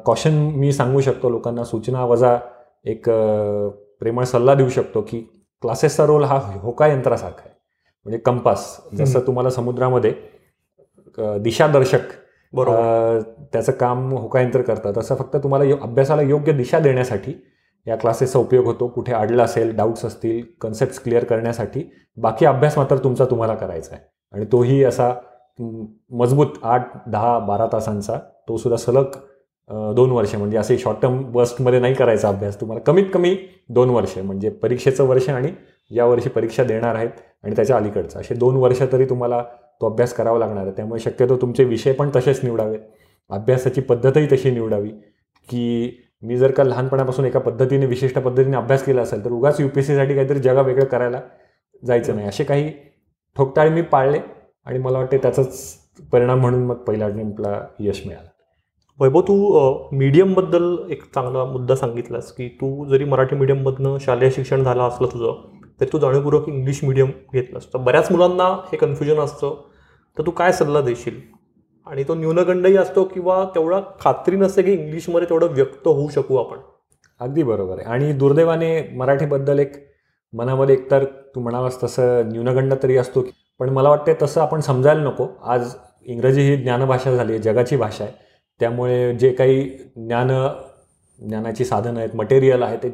[0.07, 2.37] कॉशन मी सांगू शकतो लोकांना सूचना वजा
[2.85, 3.09] एक
[4.01, 5.21] प्रेमळ सल्ला देऊ शकतो की
[5.63, 7.55] क्लासेसचा रोल हा होका यंत्रासारखा आहे.
[8.07, 10.13] म्हणजे कंपास जसं तुम्हाला समुद्रामध्ये
[11.19, 12.13] दिशादर्शक
[12.53, 13.21] बरोबर.
[13.53, 17.33] त्याचं काम होकायंत्र करतं तसं फक्त तुम्हाला अभ्यासाला योग्य दिशा देण्यासाठी
[17.87, 21.83] या क्लासेसचा उपयोग होतो कुठे अडलं असेल डाऊट्स असतील कन्सेप्ट क्लिअर करण्यासाठी.
[22.17, 24.03] बाकी अभ्यास मात्र तुमचा तुम्हाला करायचा आहे.
[24.35, 25.13] आणि तोही असा
[26.11, 28.19] मजबूत आठ दहा बारा तासांचा
[28.49, 29.17] तो सुद्धा सलग
[29.95, 30.35] दोन वर्ष.
[30.35, 32.61] म्हणजे असे शॉर्ट टर्म बस्टमध्ये नाही करायचा अभ्यास.
[32.61, 33.37] तुम्हाला कमीत कमी
[33.69, 34.17] दोन वर्ष.
[34.19, 35.53] म्हणजे परीक्षेचं वर्ष आणि
[35.91, 37.11] या वर्षी परीक्षा देणार आहेत
[37.45, 38.21] आणि त्याच्या अलीकडचं.
[38.21, 39.43] असे दोन वर्ष तरी तुम्हाला
[39.81, 40.73] तो अभ्यास करावा लागणार आहे.
[40.77, 42.81] त्यामुळे शक्यतो तुमचे विषय पण तसेच निवडावेत.
[43.31, 44.89] अभ्यासाची पद्धतही तशी निवडावी
[45.49, 49.69] की मी जर का लहानपणापासून एका पद्धतीने विशिष्ट पद्धतीने अभ्यास केला असेल तर उगाच यू
[49.69, 51.21] पी एस सीसाठी काहीतरी जगा वेगळं करायला
[51.83, 52.29] जायचं नाही.
[52.29, 52.71] असे काही
[53.37, 54.19] ठोकताळे मी पाळले
[54.67, 55.77] आणि मला वाटते त्याचाच
[56.13, 58.29] परिणाम म्हणून मग पहिल्या अटेम्प्टला यश मिळालं.
[59.01, 64.83] वैभव तू मीडियमबद्दल एक चांगला मुद्दा सांगितलास की तू जरी मराठी मीडियममधनं शालेय शिक्षण झालं
[64.83, 69.55] असलं तुझं तरी तू जाणीवपूर्वक इंग्लिश मीडियम घेतलं तर बऱ्याच मुलांना हे कन्फ्युजन असतं.
[70.17, 71.21] तर तू काय सल्ला देशील?
[71.87, 76.59] आणि तो न्यूनगंडही असतो किंवा तेवढा खात्री नसते की इंग्लिशमध्ये तेवढं व्यक्त होऊ शकू आपण.
[77.21, 77.87] अगदी बरोबर आहे.
[77.87, 79.73] आणि दुर्दैवाने मराठीबद्दल एक
[80.33, 83.25] मनामध्ये एकतर तू म्हणालास तसं न्यूनगंड तरी असतो
[83.61, 85.27] पण मला वाटते तसं आपण समजायला नको.
[85.43, 85.75] आज
[86.07, 88.13] इंग्रजी ही ज्ञानभाषा झाली आहे जगाची भाषा आहे.
[88.61, 89.63] त्यामुळे जे काही
[89.97, 90.29] ज्ञान
[91.19, 92.89] ज्ञानाची साधनं आहेत मटेरियल आहे ते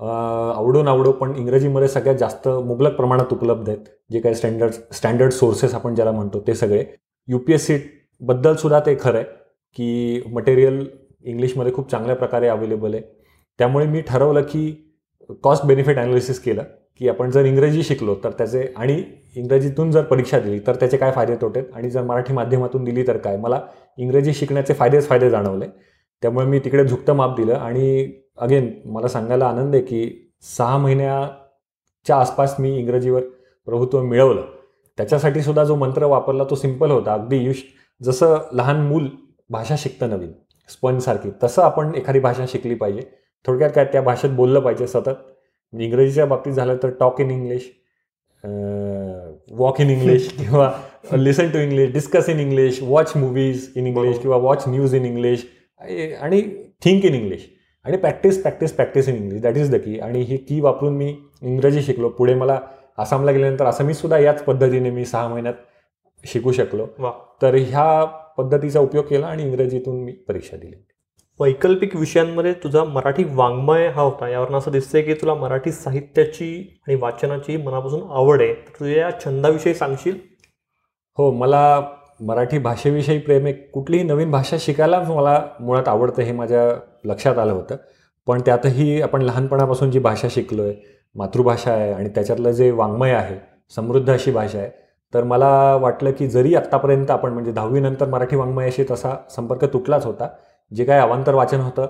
[0.00, 3.84] आवडो आवडो पण इंग्रजीमध्ये सगळ्यात जास्त मुबलक प्रमाणात उपलब्ध आहेत.
[4.12, 6.84] जे काही स्टँडर्ड स्टँडर्ड सोर्सेस आपण ज्याला म्हणतो ते सगळे.
[7.28, 7.78] यू पी एस सी
[8.20, 9.24] बद्दल सुद्धा ते खरं आहे
[9.78, 10.86] की मटेरियल
[11.24, 13.02] इंग्लिशमध्ये खूप चांगल्या प्रकारे अवेलेबल आहे.
[13.58, 14.70] त्यामुळे मी ठरवलं की
[15.42, 16.62] कॉस्ट बेनिफिट ॲनालिसिस केलं
[17.00, 19.02] की आपण जर इंग्रजी शिकलो तर त्याचे आणि
[19.36, 23.16] इंग्रजीतून जर परीक्षा दिली तर त्याचे काय फायदे तोटे आणि जर मराठी माध्यमातून दिली तर
[23.16, 23.36] काय?
[23.36, 23.60] मला
[23.98, 25.66] इंग्रजी शिकण्याचे फायदेच फायदे जाणवले.
[26.22, 32.16] त्यामुळे मी तिकडे झुकतं माप दिलं आणि अगेन मला सांगायला आनंद आहे की सहा महिन्याच्या
[32.16, 33.22] आसपास मी इंग्रजीवर
[33.68, 34.42] प्रभुत्व मिळवलं.
[34.98, 37.14] त्याच्यासाठी सुद्धा जो मंत्र वापरला तो सिंपल होता.
[37.14, 37.62] अगदी युश
[38.00, 39.08] जसं लहान मूल
[39.50, 40.32] भाषा शिकतं नवीन
[40.70, 43.02] स्पंजसारखी तसं आपण एखादी भाषा शिकली पाहिजे.
[43.44, 45.16] थोडक्यात काय त्या भाषेत बोललं पाहिजे सतत.
[45.72, 47.70] इंग्रजीच्या बाबतीत झालं तर talk in English
[49.50, 50.70] walk in English किंवा
[51.12, 55.44] listen to English discuss in English watch movies in English किंवा वॉच न्यूज इन इंग्लिश
[56.20, 56.40] आणि
[56.84, 57.46] थिंक इन इंग्लिश
[57.84, 61.08] आणि practice practice practice in English that is the key आणि ही की वापरून मी
[61.42, 62.08] इंग्रजी शिकलो.
[62.08, 62.58] पुढे मला
[62.98, 65.54] आसामला गेल्यानंतर आसामीत सुद्धा याच पद्धतीने मी सहा महिन्यात
[66.24, 66.86] शिकू शकलो.
[67.42, 68.04] तर ह्या
[68.38, 70.84] पद्धतीचा उपयोग केला आणि इंग्रजीतून मी परीक्षा दिली.
[71.40, 74.28] वैकल्पिक विषयांमध्ये तुझा मराठी वाङ्मय हा होता.
[74.28, 78.54] यावरून असं दिसतंय की तुला मराठी साहित्याची आणि वाचनाची मनापासून आवड आहे.
[78.54, 80.14] तर तुझ्या या छंदाविषयी सांगशील?
[81.18, 81.80] हो मला
[82.20, 87.52] मराठी भाषेविषयी प्रेम आहे कुठलीही नवीन भाषा शिकायला मला मुळात आवडतं हे माझ्या लक्षात आलं
[87.52, 87.76] होतं.
[88.26, 90.74] पण त्यातही आपण लहानपणापासून जी भाषा शिकलो आहे
[91.14, 93.36] मातृभाषा आहे आणि त्याच्यातलं जे वाङ्मय आहे
[93.76, 98.84] समृद्ध अशी भाषा आहे तर मला वाटलं की जरी आत्तापर्यंत आपण म्हणजे दहावीनंतर मराठी वाङ्मयाशी
[98.90, 100.28] तसा संपर्क तुटलाच होता
[100.72, 101.86] जे काय अवांतर वाचन होतं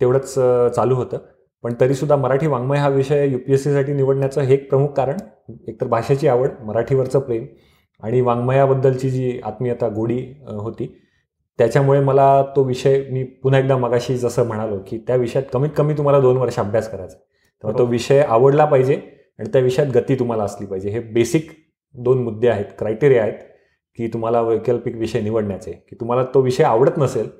[0.00, 0.34] तेवढंच
[0.76, 1.18] चालू होतं.
[1.64, 5.16] पण तरीसुद्धा मराठी वाङ्मय हा विषय यू पी एस सीसाठी निवडण्याचं हे एक प्रमुख कारण
[5.68, 7.46] एकतर भाषेची आवड मराठीवरचं प्रेम
[8.02, 10.86] आणि वाङ्मयाबद्दलची जी आत्मीयता गोडी होती
[11.58, 15.94] त्याच्यामुळे मला तो विषय मी पुन्हा एकदा मगाशी जसं म्हणालो की त्या विषयात कमीत कमी
[15.94, 18.94] तुम्हाला दोन वर्ष अभ्यास करायचा तेव्हा तो विषय आवडला पाहिजे
[19.38, 20.90] आणि त्या विषयात गती तुम्हाला असली पाहिजे.
[20.90, 21.50] हे बेसिक
[21.96, 23.38] दोन मुद्दे आहेत क्रायटेरिया आहेत
[23.98, 25.72] की तुम्हाला वैकल्पिक विषय निवडण्याचे.
[25.72, 27.30] की तुम्हाला तो विषय आवडत नसेल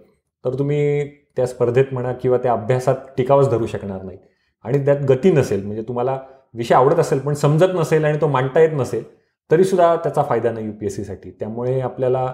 [0.44, 4.18] तर तुम्ही त्या स्पर्धेत म्हणा किंवा त्या अभ्यासात टिकावच धरू शकणार नाही.
[4.64, 6.18] आणि त्यात गती नसेल म्हणजे तुम्हाला
[6.54, 9.04] विषय आवडत असेल पण समजत नसेल आणि तो मांडता येत नसेल
[9.50, 12.32] तरीसुद्धा त्याचा फायदा नाही यू पी एस सीसाठी त्यामुळे आपल्याला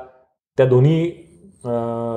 [0.58, 1.10] त्या दोन्ही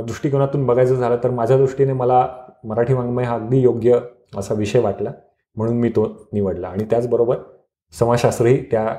[0.08, 2.28] दृष्टिकोनातून बघायचं झालं तर माझ्या दृष्टीने मला
[2.64, 4.00] मराठी वाङ्मय हा अगदी योग्य
[4.38, 5.12] असा विषय वाटला
[5.56, 6.68] म्हणून मी तो निवडला.
[6.68, 7.38] आणि त्याचबरोबर
[7.94, 8.96] समाजशास्त्रही त्या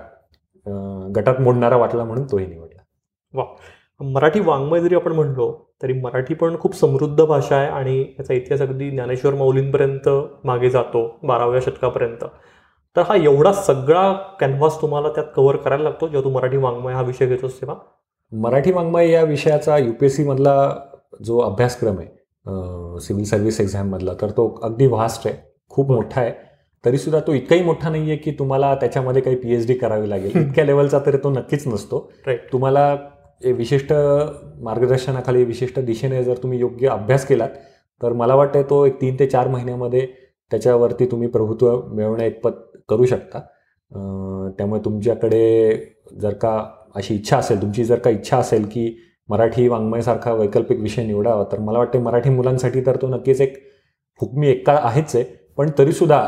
[1.16, 3.44] गटात मोडणारा वाटला म्हणून तोही निवडला.
[4.00, 5.52] मराठी वाङ्मय जरी आपण म्हणलो
[5.82, 10.08] तरी मराठी पण खूप समृद्ध भाषा आहे आणि याचा इतिहास अगदी ज्ञानेश्वर माऊलींपर्यंत
[10.44, 12.24] मागे जातो बाराव्या शतकापर्यंत.
[12.96, 17.02] तर हा एवढा सगळा कॅनव्हास तुम्हाला त्यात कव्हर करायला लागतो जेव्हा तू मराठी वाङ्मय हा
[17.02, 17.76] विषय घेतोस तेव्हा?
[18.32, 20.54] मराठी वाङ्मय या विषयाचा यू पी एस सीमधला
[21.24, 25.36] जो अभ्यासक्रम आहे सिव्हिल सर्व्हिस एक्झाममधला तर तो अगदी व्हास्ट आहे
[25.70, 26.32] खूप मोठा आहे.
[26.86, 30.36] तरीसुद्धा तो इतकाही मोठा नाही आहे की तुम्हाला त्याच्यामध्ये काही पी एच डी करावी लागेल.
[30.36, 31.98] इतक्या लेवलचा तरी तो नक्कीच नसतो.
[32.52, 32.96] तुम्हाला
[33.44, 33.92] विशिष्ट
[34.64, 37.48] मार्गदर्शनाखाली विशिष्ट दिशेने जर तुम्ही योग्य अभ्यास केलात
[38.00, 40.06] तर मला वाटतं तो एक तीन ते चार महिन्यामध्ये
[40.50, 43.40] त्याच्यावरती तुम्ही प्रभुत्व मिळवण्या इतपत करू शकता.
[44.58, 45.74] त्यामुळे तुमच्याकडे
[46.20, 46.58] जर का
[46.96, 48.88] अशी इच्छा असेल तुमची जर का इच्छा असेल की
[49.28, 53.56] मराठी वाङ्मयसारखा वैकल्पिक विषय निवडावा तर मला वाटते मराठी मुलांसाठी तर तो नक्कीच एक
[54.20, 55.24] हुकमी एक्का आहेच आहे.
[55.58, 56.20] पण तरीसुद्धा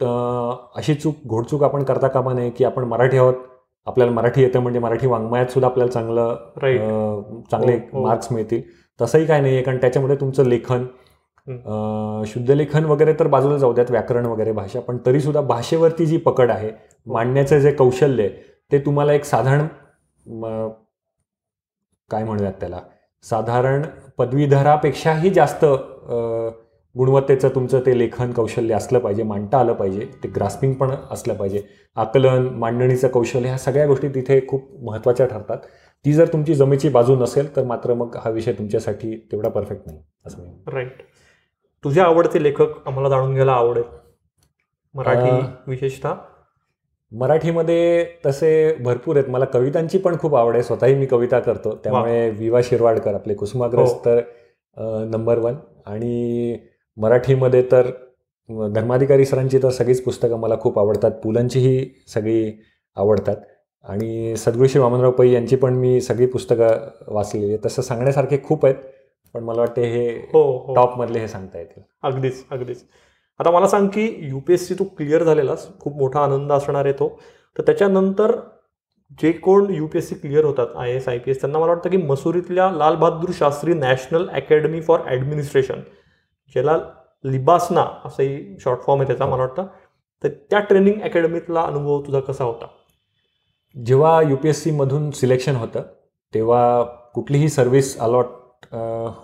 [0.00, 3.34] अं, अशी चूक घोडचूक आपण करता कामा नये की आपण मराठी आहोत.
[3.86, 6.34] आपल्याला मराठी येतं म्हणजे मराठी वाङ्मयात सुद्धा आपल्याला चांगलं
[7.50, 8.02] चांगले हो, हो.
[8.06, 8.62] मार्क्स मिळतील.
[9.00, 10.84] तसंही काय नाही आहे कारण त्याच्यामध्ये तुमचं लेखन
[11.46, 14.80] अं, शुद्ध लेखन वगैरे तर बाजूला जाऊ द्यात व्याकरण वगैरे भाषा.
[14.80, 16.70] पण तरी सुद्धा भाषेवरती जी पकड आहे
[17.06, 19.66] मांडण्याचं जे कौशल्य आहे ते तुम्हाला एक साधारण
[22.10, 22.80] काय म्हणूयात त्याला?
[23.24, 23.82] साधारण
[24.18, 25.64] पदवीधरापेक्षाही जास्त
[26.94, 31.62] गुणवत्तेचं तुमचं ते लेखन कौशल्य असलं पाहिजे मांडता आलं पाहिजे ते ग्रास्पिंग पण असलं पाहिजे.
[31.96, 35.58] आकलन मांडणीचं कौशल्य ह्या सगळ्या गोष्टी तिथे खूप महत्त्वाच्या ठरतात.
[36.04, 39.98] ती जर तुमची जमेची बाजू नसेल तर मात्र मग हा विषय तुमच्यासाठी तेवढा परफेक्ट नाही
[40.26, 41.02] असं मी राईट
[41.84, 43.82] तुझे आवडते लेखक आम्हाला जाणून घ्यायला आवडेल.
[44.94, 45.30] मराठी
[45.66, 46.14] विशेषतः?
[47.12, 48.50] मराठीमध्ये तसे
[48.84, 49.28] भरपूर आहेत.
[49.30, 50.62] मला कवितांची पण खूप आवड आहे.
[50.62, 51.74] स्वतःही मी कविता करतो.
[51.84, 54.00] त्यामुळे विवा शिरवाडकर आपले कुसुमाग्रज हो.
[54.04, 54.20] तर
[55.10, 55.54] नंबर वन
[55.86, 56.58] आणि
[56.98, 57.90] मराठीमध्ये तर
[58.74, 61.10] धर्माधिकारी सरांची तर सगळीच पुस्तकं मला खूप आवडतात.
[61.22, 62.52] पुलंचीही सगळी
[62.96, 63.36] आवडतात.
[63.84, 67.58] आणि सद्गुरू वामनराव पै यांची पण मी सगळी पुस्तकं वाचलेली आहेत.
[67.64, 68.76] तसं सांगण्यासारखे खूप आहेत
[69.34, 70.74] पण मला वाटते हे हो हो.
[70.74, 71.82] टॉपमधले हे सांगता येतील.
[72.02, 72.82] अगदीच अगदीच.
[73.40, 76.84] आता मला सांग की यू पी एस सी तू क्लिअर झालेलास खूप मोठा आनंद असणार
[76.84, 77.08] आहे तो.
[77.56, 78.34] तर त्याच्यानंतर
[79.20, 81.72] जे कोण U P S C clear होतात I S I P S त्यांना मला
[81.72, 85.80] वाटतं की मसुरीतल्या Lal Bahadur Shastri national academy for administration.
[86.52, 86.76] ज्याला
[87.24, 89.66] लिबासना असंही शॉर्ट फॉर्म आहे त्याचा मला वाटतं
[90.24, 92.66] तर त्या ट्रेनिंग अकॅडमीतला अनुभव तुझा कसा होता?
[93.76, 95.82] जेव्हा यू पी एस सीमधून सिलेक्शन होतं
[96.34, 96.82] तेव्हा
[97.14, 98.74] कुठलीही सर्व्हिस अलॉट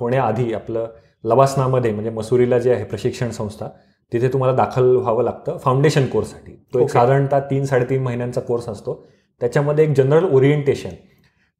[0.00, 0.86] होण्याआधी आपलं
[1.24, 3.68] लवासनामध्ये म्हणजे मसुरीला जे आहे प्रशिक्षण संस्था
[4.12, 6.88] तिथे तुम्हाला दाखल व्हावं लागतं फाउंडेशन कोर्ससाठी तो एक.
[6.88, 8.94] साधारणतः तीन साडेतीन महिन्यांचा कोर्स असतो.
[9.40, 10.90] त्याच्यामध्ये एक जनरल ओरिएंटेशन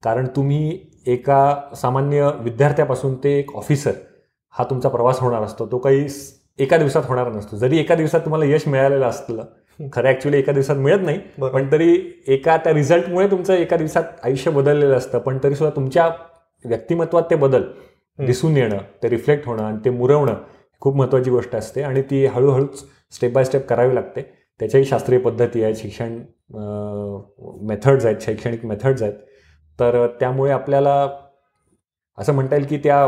[0.03, 3.93] कारण तुम्ही एका सामान्य विद्यार्थ्यापासून ते एक ऑफिसर
[4.55, 5.67] हा तुमचा प्रवास होणार असतो.
[5.67, 6.07] तो काही
[6.59, 7.57] एका दिवसात होणार नसतो.
[7.57, 9.45] जरी एका दिवसात तुम्हाला यश मिळालेलं असलं
[9.93, 11.95] खरं ॲक्च्युली एका दिवसात मिळत नाही पण तरी
[12.35, 15.19] एका त्या रिझल्टमुळे तुमचं एका दिवसात आयुष्य बदललेलं असतं.
[15.19, 16.09] पण तरी सुद्धा तुमच्या
[16.65, 17.63] व्यक्तिमत्वात ते बदल
[18.19, 20.35] दिसून येणं ते रिफ्लेक्ट होणं आणि ते मुरवणं
[20.83, 24.23] खूप महत्त्वाची गोष्ट असते आणि ती हळूहळूच स्टेप बाय स्टेप करावी लागते.
[24.61, 26.19] त्याच्याही शास्त्रीय पद्धती आहेत शिक्षण
[27.69, 29.13] मेथड्स आहेत शैक्षणिक मेथड्स आहेत.
[29.79, 30.95] तर त्यामुळे आपल्याला
[32.19, 33.07] असं म्हणता येईल की त्या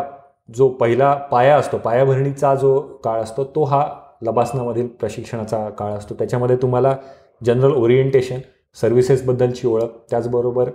[0.49, 3.87] जो पहिला पाया असतो पायाभरणीचा जो काळ असतो तो हा
[4.23, 6.97] लबासनामधील प्रशिक्षणाचा काळ असतो त्याच्यामध्ये तुम्हाला
[7.45, 8.39] जनरल ओरिएंटेशन
[8.77, 10.71] सर्व्हिसेसबद्दलची ओळख त्याचबरोबर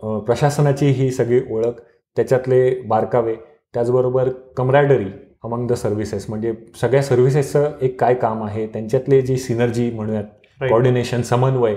[0.00, 1.80] प्रशासनाची ही सगळी ओळख
[2.16, 3.34] त्याच्यातले बारकावे
[3.74, 5.06] त्याचबरोबर कमरॅडरी
[5.44, 10.24] अमंग द सर्व्हिसेस म्हणजे सगळ्या सर्व्हिसेसचं एक काय काम आहे त्यांच्यातले जी सिनर्जी म्हणूयात.
[10.60, 11.74] कॉर्डिनेशन समन्वय.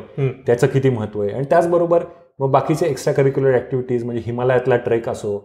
[0.48, 2.04] त्याचं किती महत्त्व आहे आणि त्याचबरोबर
[2.40, 5.38] मग बाकीचे एक्स्ट्रा करिक्युलर ॲक्टिव्हिटीज म्हणजे हिमालयातला ट्रेक असो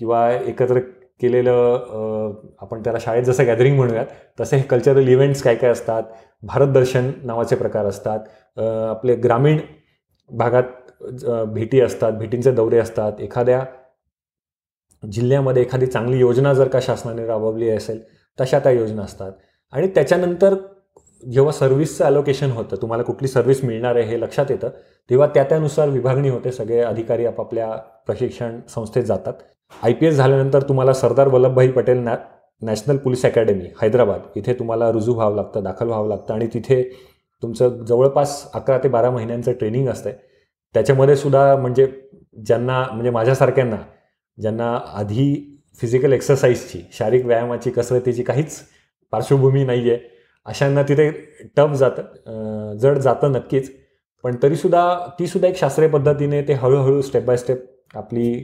[0.00, 0.80] किंवा एकत्र
[1.20, 4.06] केलेलं आपण त्याला शाळेत जसं गॅदरिंग म्हणूयात
[4.40, 6.02] तसे हे कल्चरल इव्हेंट्स काय काय असतात?
[6.42, 8.20] भारत दर्शन नावाचे प्रकार असतात.
[8.88, 9.58] आपले ग्रामीण
[10.30, 10.62] भागात
[11.48, 13.20] भेटी असतात भेटींचे दौरे असतात.
[13.20, 13.64] एखाद्या
[15.02, 18.00] जिल्ह्यामध्ये एखादी चांगली योजना जर का शासनाने राबवली असेल
[18.38, 19.32] तशा त्या योजना असतात.
[19.72, 20.54] आणि त्याच्यानंतर
[21.22, 24.70] जेव्हा सर्व्हिसचं अलोकेशन होतं तुम्हाला कुठली सर्व्हिस मिळणार आहे हे लक्षात येतं
[25.10, 26.52] तेव्हा त्या त्यानुसार विभागणी होते.
[26.52, 27.70] सगळे अधिकारी आपापल्या
[28.06, 29.32] प्रशिक्षण संस्थेत जातात.
[29.82, 32.16] आय पी एस झाल्यानंतर तुम्हाला सरदार वल्लभभाई पटेल नॅ
[32.62, 36.82] नॅशनल पोलीस अकॅडमी हैदराबाद इथे तुम्हाला रुजू व्हावं लागतं दाखल व्हावं लागतं आणि तिथे
[37.42, 40.10] तुमचं जवळपास अकरा ते बारा महिन्यांचं ट्रेनिंग असतं
[40.74, 41.86] त्याच्यामध्ये सुद्धा म्हणजे
[42.46, 43.76] ज्यांना म्हणजे माझ्यासारख्यांना
[44.38, 48.60] ज्यांना आधी फिजिकल एक्सरसाइजची शारीरिक व्यायामाची कसरतीची काहीच
[49.10, 49.98] पार्श्वभूमी नाही आहे
[50.44, 51.10] अशांना तिथे
[51.56, 53.72] टफ जातं जड जातं नक्कीच.
[54.22, 58.34] पण तरीसुद्धा तीसुद्धा एक शास्त्रीय पद्धतीने ते हळूहळू स्टेप बाय स्टेप आपली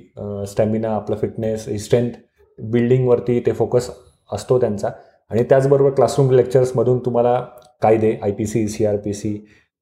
[0.47, 2.11] स्टॅमिना आपलं फिटनेस ही स्ट्रेंथ
[2.59, 3.91] बिल्डिंगवरती ते फोकस
[4.31, 4.91] असतो त्यांचा.
[5.31, 7.41] आणि त्याचबरोबर क्लासरूम लेक्चर्समधून तुम्हाला
[7.83, 9.33] कायदे I P C C R P C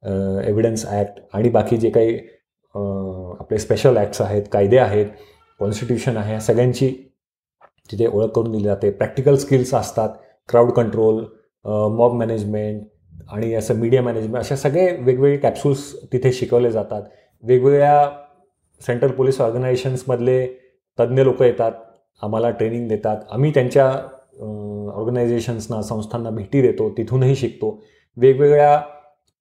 [0.02, 2.18] evidence act आणि बाकी जे काही
[3.40, 5.06] आपले स्पेशल ॲक्ट्स आहेत कायदे आहेत
[5.60, 6.88] कॉन्स्टिट्यूशन आहे सगळ्यांची
[7.90, 8.90] तिथे ओळख करून दिली जाते.
[8.90, 10.08] प्रॅक्टिकल स्किल्स असतात
[10.48, 11.24] क्राऊड कंट्रोल
[11.96, 12.82] मॉब मॅनेजमेंट
[13.30, 17.02] आणि असं मीडिया मॅनेजमेंट अशा सगळे वेगवेगळे कॅप्सूल्स तिथे शिकवले जातात.
[17.44, 18.08] वेगवेगळ्या
[18.80, 20.46] सेंट्रल पोलीस ऑर्गनायझेशन्समधले
[20.98, 21.72] तज्ज्ञ लोक येतात
[22.22, 23.16] आम्हाला ट्रेनिंग देतात.
[23.30, 23.86] आम्ही त्यांच्या
[24.94, 27.80] ऑर्गनायझेशन्सना संस्थांना भेटी देतो तिथूनही शिकतो.
[28.16, 28.76] वेगवेगळ्या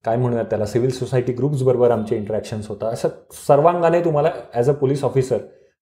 [0.04, 2.92] काय म्हणूयात त्याला सिव्हिल सोसायटी ग्रुप्सबरोबर आमचे इंटरॅक्शन्स होतात.
[2.92, 3.08] असं
[3.46, 5.38] सर्वांगाने तुम्हाला ॲज अ पोलीस ऑफिसर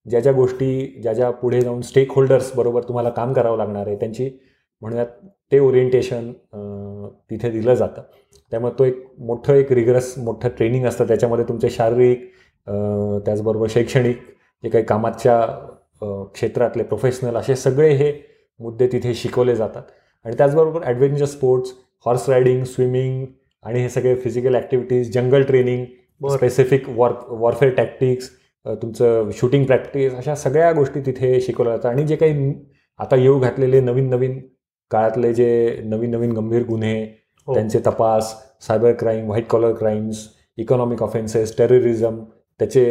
[0.06, 4.30] ज्या ज्या गोष्टी ज्या ज्या पुढे जाऊन स्टेक होल्डर्सबरोबर तुम्हाला काम करावं लागणार आहे त्यांची
[4.82, 5.06] म्हणूयात
[5.52, 6.32] ते ओरिएंटेशन
[7.30, 8.02] तिथे दिलं जातं.
[8.52, 11.06] त्यामुळे तो एक मोठं एक रिगरस मोठं ट्रेनिंग असतं.
[11.06, 12.30] त्याच्यामध्ये तुमचे शारीरिक
[12.66, 14.18] त्याचबरोबर शैक्षणिक
[14.64, 15.40] जे काही कामाच्या
[16.34, 18.12] क्षेत्रातले प्रोफेशनल असे सगळे हे
[18.60, 19.82] मुद्दे तिथे शिकवले जातात.
[20.24, 21.72] आणि त्याचबरोबर adventure sports
[22.06, 23.24] horse riding swimming
[23.64, 25.84] आणि हे सगळे physical activities jungle training
[26.30, 28.30] specific war warfare tactics
[28.66, 31.90] तुमचं शूटिंग प्रॅक्टिस अशा सगळ्या गोष्टी तिथे शिकवल्या जातात.
[31.90, 32.52] आणि जे काही
[33.00, 34.38] आता येऊ घातलेले नवीन नवीन
[34.90, 37.00] काळातले जे नवीन नवीन गंभीर गुन्हे
[37.48, 37.54] हो.
[37.54, 38.34] त्यांचे तपास
[38.66, 40.26] cyber crime white collar crimes
[40.58, 42.22] economic offences terrorism
[42.60, 42.84] त्याचे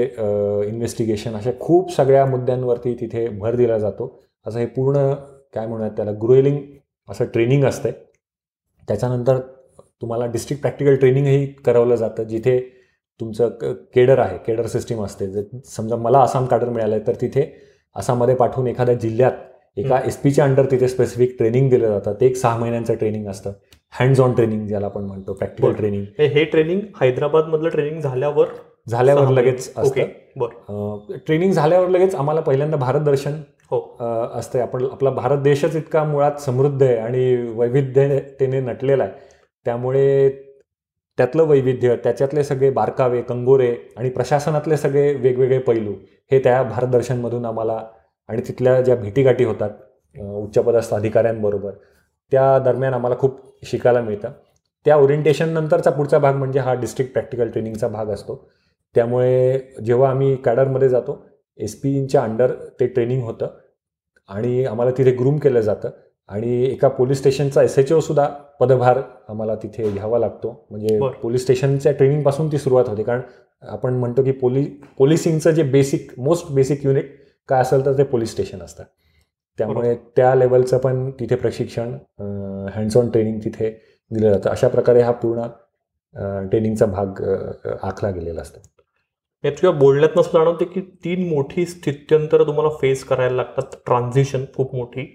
[0.67, 4.19] इन्व्हेस्टिगेशन अशा खूप सगळ्या मुद्द्यांवरती तिथे भर दिला जातो.
[4.45, 5.13] असं हे पूर्ण
[5.54, 6.58] काय म्हणूयात त्याला ग्रोएलिंग
[7.10, 7.89] असं ट्रेनिंग असतं
[8.88, 9.39] त्याच्यानंतर
[10.02, 12.60] तुम्हाला डिस्ट्रिक्ट प्रॅक्टिकल ट्रेनिंगही करवलं जातं जिथे
[13.19, 13.49] तुमचं
[13.95, 15.28] केडर आहे केडर सिस्टीम असते.
[15.28, 17.45] जर समजा मला आसाम काडर मिळालं आहे तर तिथे
[17.95, 19.32] आसाममध्ये पाठवून एखाद्या जिल्ह्यात
[19.78, 22.13] एका एस पीच्या अंडर तिथे स्पेसिफिक ट्रेनिंग दिलं जातं.
[22.13, 23.52] ते एक सहा महिन्यांचं ट्रेनिंग असतं.
[23.99, 28.47] हँड्स ऑन ट्रेनिंग ज्याला आपण म्हणतो प्रॅक्टिकल ट्रेनिंग हे ट्रेनिंग हैदराबाद मधलं ट्रेनिंग झाल्यावर
[28.87, 31.17] झाल्यावर लगेच असतं.
[31.25, 33.33] ट्रेनिंग झाल्यावर लगेच आम्हाला पहिल्यांदा भारत दर्शन
[33.71, 33.79] हो.
[34.35, 39.13] असते आपण आपला भारत देशच इतका मुळात समृद्ध आहे आणि वैविध्यतेने नटलेला आहे.
[39.65, 40.29] त्यामुळे
[41.17, 45.93] त्यातलं वैविध्य त्याच्यातले सगळे बारकावे कंगोरे आणि प्रशासनातले सगळे वेगवेगळे पैलू
[46.31, 47.79] हे त्या भारत दर्शनमधून आम्हाला
[48.29, 49.69] आणि तिथल्या ज्या भेटीगाठी होतात
[50.15, 51.71] उच्चपदस्थ अधिकाऱ्यांबरोबर
[52.31, 54.31] त्या दरम्यान आम्हाला खूप शिकायला मिळतं.
[54.85, 58.35] त्या ओरिएंटेशन नंतरचा पुढचा भाग म्हणजे हा डिस्ट्रिक्ट प्रॅक्टिकल ट्रेनिंगचा भाग असतो.
[58.95, 61.23] त्यामुळे जेव्हा आम्ही कॅडरमध्ये जातो
[61.60, 63.58] एस पीच्या अंडर ते ट्रेनिंग होतं
[64.29, 65.89] आणि आम्हाला तिथे ग्रूम केलं जातं
[66.29, 68.27] आणि एका पोलीस स्टेशनचा एस एच सुद्धा
[68.60, 70.49] पदभार आम्हाला तिथे घ्यावा लागतो.
[70.69, 73.03] म्हणजे पोलीस स्टेशनच्या ट्रेनिंगपासून ती सुरुवात होते.
[73.03, 73.21] कारण
[73.63, 74.63] आपण म्हणतो की पोली
[74.97, 77.12] पोलिसिंगचं जे बेसिक मोस्ट बेसिक युनिट
[77.49, 78.84] काय असेल तर ते पोलीस स्टेशन असतं.
[79.60, 81.93] त्यामुळे त्या लेवलचं पण तिथे प्रशिक्षण
[82.75, 83.69] हँड्स ऑन ट्रेनिंग तिथे
[84.12, 84.49] दिलं जातं.
[84.49, 85.47] अशा प्रकारे हा पूर्ण
[86.49, 87.21] ट्रेनिंगचा भाग
[87.82, 88.60] आखला गेलेला असतो.
[89.51, 93.75] तुझ्या बोलण्यात नसं जाणवते की तीन मोठी स्थित्यंतर तुम्हाला फेस करायला लागतात.
[93.86, 95.06] ट्रान्झिशन खूप मोठी.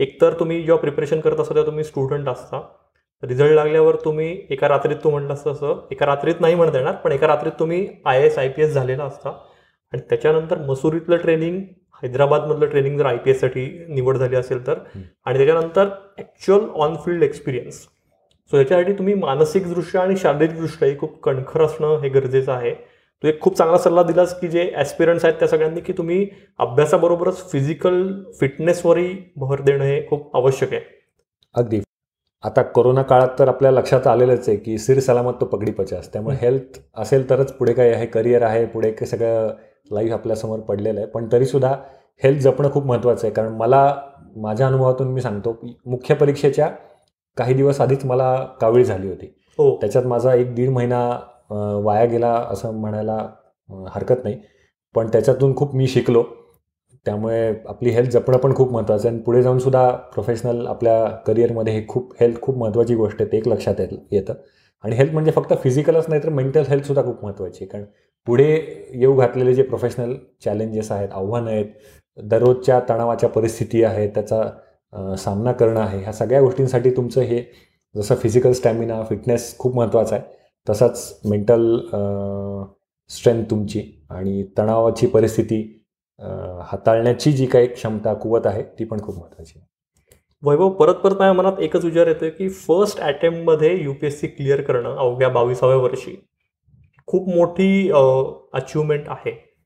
[0.00, 2.60] एकतर तुम्ही जेव्हा प्रिपरेशन करत असता तेव्हा तुम्ही स्टुडंट असता.
[3.22, 7.26] रिझल्ट लागल्यावर तुम्ही एका रात्रीत तू म्हटलं तसं एका रात्रीत नाही म्हणता येणार पण एका
[7.26, 9.30] रात्रीत तुम्ही I S I P S झालेला असता.
[9.92, 11.60] आणि त्याच्यानंतर मसुरीतलं ट्रेनिंग
[12.02, 14.78] हैदराबादमधलं ट्रेनिंग जर आय पी एससाठी निवड झाली असेल तर.
[15.26, 17.80] आणि त्याच्यानंतर actual on field experience
[18.50, 22.74] so याच्यासाठी तुम्ही मानसिकदृष्ट्या आणि शारीरिकदृष्ट्याही खूप कणखर असणं हे गरजेचं आहे.
[23.22, 26.26] तू एक खूप चांगला सल्ला दिलास की जे ॲस्पिरंट्स आहेत त्या सगळ्यांनी की तुम्ही
[26.58, 28.02] अभ्यासाबरोबरच फिजिकल
[28.40, 30.80] फिटनेसवरही भर देणं हे खूप आवश्यक आहे.
[31.54, 31.80] अगदी.
[32.44, 36.36] आता कोरोना काळात तर आपल्या लक्षात आलेलंच आहे की सिर सलामत तो पगडी पचास त्यामुळे
[36.40, 39.48] हेल्थ असेल तरच पुढे काय आहे करिअर आहे पुढे काय सगळं
[39.90, 41.08] लाईफ आपल्यासमोर पडलेलं आहे.
[41.08, 41.74] पण तरीसुद्धा
[42.22, 43.34] हेल्थ जपणं खूप महत्त्वाचं आहे.
[43.34, 43.94] कारण मला
[44.36, 46.68] माझ्या अनुभवातून मी सांगतो मुख्य परीक्षेच्या
[47.36, 49.26] काही दिवस आधीच मला कावीळ झाली होती.
[49.58, 49.76] हो.
[49.80, 51.18] त्याच्यात माझा एक दीड महिना
[51.50, 53.16] वाया गेला असं म्हणायला
[53.94, 54.36] हरकत नाही.
[54.94, 56.22] पण त्याच्यातून खूप मी शिकलो.
[57.06, 59.14] त्यामुळे आपली हेल्थ जपणं पण खूप महत्त्वाचं आहे.
[59.14, 63.30] आणि पुढे जाऊन सुद्धा प्रोफेशनल आपल्या करिअरमध्ये हे खूप हेल्थ खूप महत्त्वाची गोष्ट आहे.
[63.32, 63.80] ते एक लक्षात
[64.12, 64.34] येतं
[64.84, 67.68] आणि हेल्थ म्हणजे फक्त फिजिकलच नाही तर मेंटल हेल्थसुद्धा खूप महत्त्वाची आहे.
[67.70, 67.84] कारण
[68.26, 68.46] पुढे
[68.94, 71.66] येऊ घातलेले जे प्रोफेशनल चॅलेंजेस आहेत आव्हानं आहेत
[72.18, 77.42] दररोजच्या तणावाच्या परिस्थिती आहेत त्याचा सामना करणं आहे ह्या सगळ्या गोष्टींसाठी तुमचं हे
[77.94, 80.24] जसं फिजिकल स्टॅमिना फिटनेस खूप महत्त्वाचा आहे.
[80.68, 81.78] तसाच मेंटल
[83.10, 85.82] स्ट्रेंथ तुमची आणि तणावाची परिस्थिती
[86.62, 89.68] हाताळण्याची जी काही क्षमता कुवत आहे ती पण खूप महत्त्वाची आहे.
[90.42, 94.26] वैभव परत परत माझ्या मनात एकच विचार येतोय की first अटेम्प्टमध्ये U P S C
[94.26, 96.16] clear करणं अवघ्या बावीसाव्या वर्षी
[97.06, 99.56] खूप मोठी अचिव्हमेंट आहे.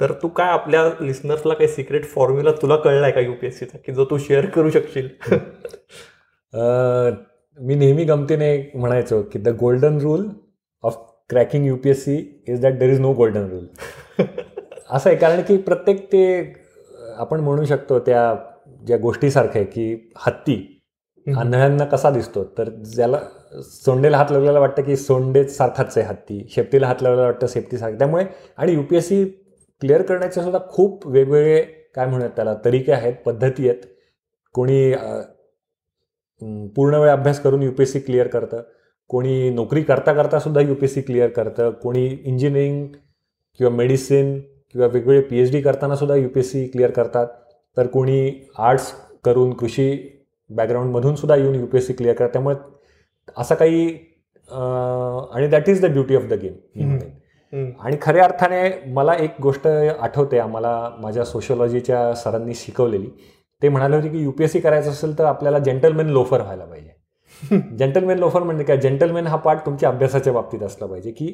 [0.00, 3.58] तर तू काय आपल्या लिस्नर्सला काही सिक्रेट फॉर्म्युला तुला कळला आहे का यू पी एस
[3.58, 5.08] सीचा की जो तू शेअर करू शकशील?
[7.58, 10.28] मी नेहमी गमतीने म्हणायचो की the golden rule
[10.84, 10.96] of
[11.30, 12.16] cracking U P S C
[12.48, 13.66] is that there is no golden rule
[14.90, 16.22] असं आहे कारण की प्रत्येक ते
[17.16, 18.34] आपण म्हणू शकतो त्या
[18.86, 20.74] ज्या गोष्टीसारख्या आहे की हत्ती
[21.26, 22.44] आंधळ्यांना कसा दिसतो?
[22.58, 23.18] तर ज्याला
[23.64, 27.98] सोंडेला हात लावलेला वाटतं की सोंडे सारखाच आहे हत्ती शेपटीला हात लावलेला वाटतं सेफ्टी सारखं
[27.98, 28.24] त्यामुळे
[28.56, 29.24] आणि U P S C
[29.82, 31.60] clear करण्याचे सुद्धा खूप वेगवेगळे
[31.94, 33.82] काय म्हणूयात त्याला तरीके आहेत पद्धती आहेत.
[34.54, 34.92] कोणी
[36.76, 38.62] पूर्ण वेळ अभ्यास करून U P S C clear करतं.
[39.10, 41.70] कोणी नोकरी करता करता सुद्धा U P S C clear करतं.
[41.82, 42.86] कोणी इंजिनिअरिंग
[43.60, 44.38] किंवा मेडिसिन
[44.72, 47.26] किंवा वेगवेगळे पी एच डी करताना सुद्धा U P S C clear करतात.
[47.76, 48.92] तर कोणी आर्ट्स
[49.24, 49.90] करून कृषी
[50.50, 52.32] बॅकग्राऊंडमधून सुद्धा येऊन U P S C clear करतात.
[52.32, 52.56] त्यामुळे
[53.36, 53.88] असं काही
[54.50, 56.98] आणि that is the beauty of the game
[57.80, 60.70] आणि खऱ्या अर्थाने मला एक गोष्ट आठवते आम्हाला
[61.00, 63.08] माझ्या सोशोलॉजीच्या सरांनी शिकवलेली.
[63.62, 66.96] ते म्हणाले होते की युपीएससी करायचं असेल तर आपल्याला जेंटलमेन लोफर व्हायला पाहिजे.
[67.76, 68.76] जेंटलमेन लोफर म्हणजे काय?
[68.76, 71.32] जेंटलमेन हा पार्ट तुमच्या अभ्यासाच्या बाबतीत असला पाहिजे की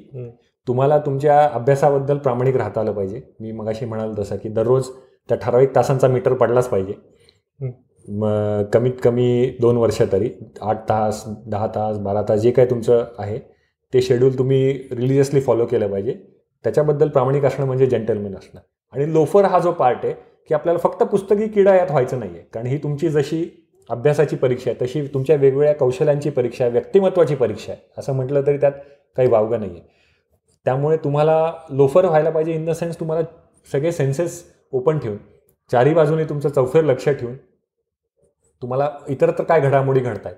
[0.66, 3.20] तुम्हाला तुमच्या अभ्यासाबद्दल प्रामाणिक राहता आलं पाहिजे.
[3.40, 4.88] मी मगाशी म्हणाल तसं की दररोज
[5.28, 6.94] त्या ठराविक तासांचा मीटर पडलाच पाहिजे.
[8.08, 13.04] मग कमीत कमी दोन वर्ष तरी आठ तास दहा तास बारा तास जे काही तुमचं
[13.18, 13.38] आहे
[13.92, 16.12] ते शेड्यूल तुम्ही रिलिजियसली फॉलो केलं पाहिजे.
[16.64, 18.60] त्याच्याबद्दल प्रामाणिक असणं म्हणजे जेंटलमेन असणं.
[18.92, 20.14] आणि लोफर हा जो पार्ट आहे
[20.50, 23.44] की आपल्याला फक्त पुस्तकी किडा यात व्हायचं नाही आहे कारण ही तुमची जशी
[23.90, 27.80] अभ्यासाची परीक्षा आहे तशी तुमच्या वेगवेगळ्या कौशल्यांची परीक्षा आहे व्यक्तिमत्वाची परीक्षा आहे.
[27.98, 28.72] असं म्हटलं तरी त्यात
[29.16, 29.82] काही वावगं नाही आहे
[30.66, 33.22] त्यामुळे तुम्हाला लोफर व्हायला पाहिजे इन द सेन्स तुम्हाला
[33.72, 35.18] सगळे सेन्सेस ओपन ठेवून
[35.70, 37.34] चारी बाजूने तुमचं चौफेर लक्ष ठेवून
[38.62, 40.36] तुम्हाला इतरत्र काय घडामोडी घडत आहेत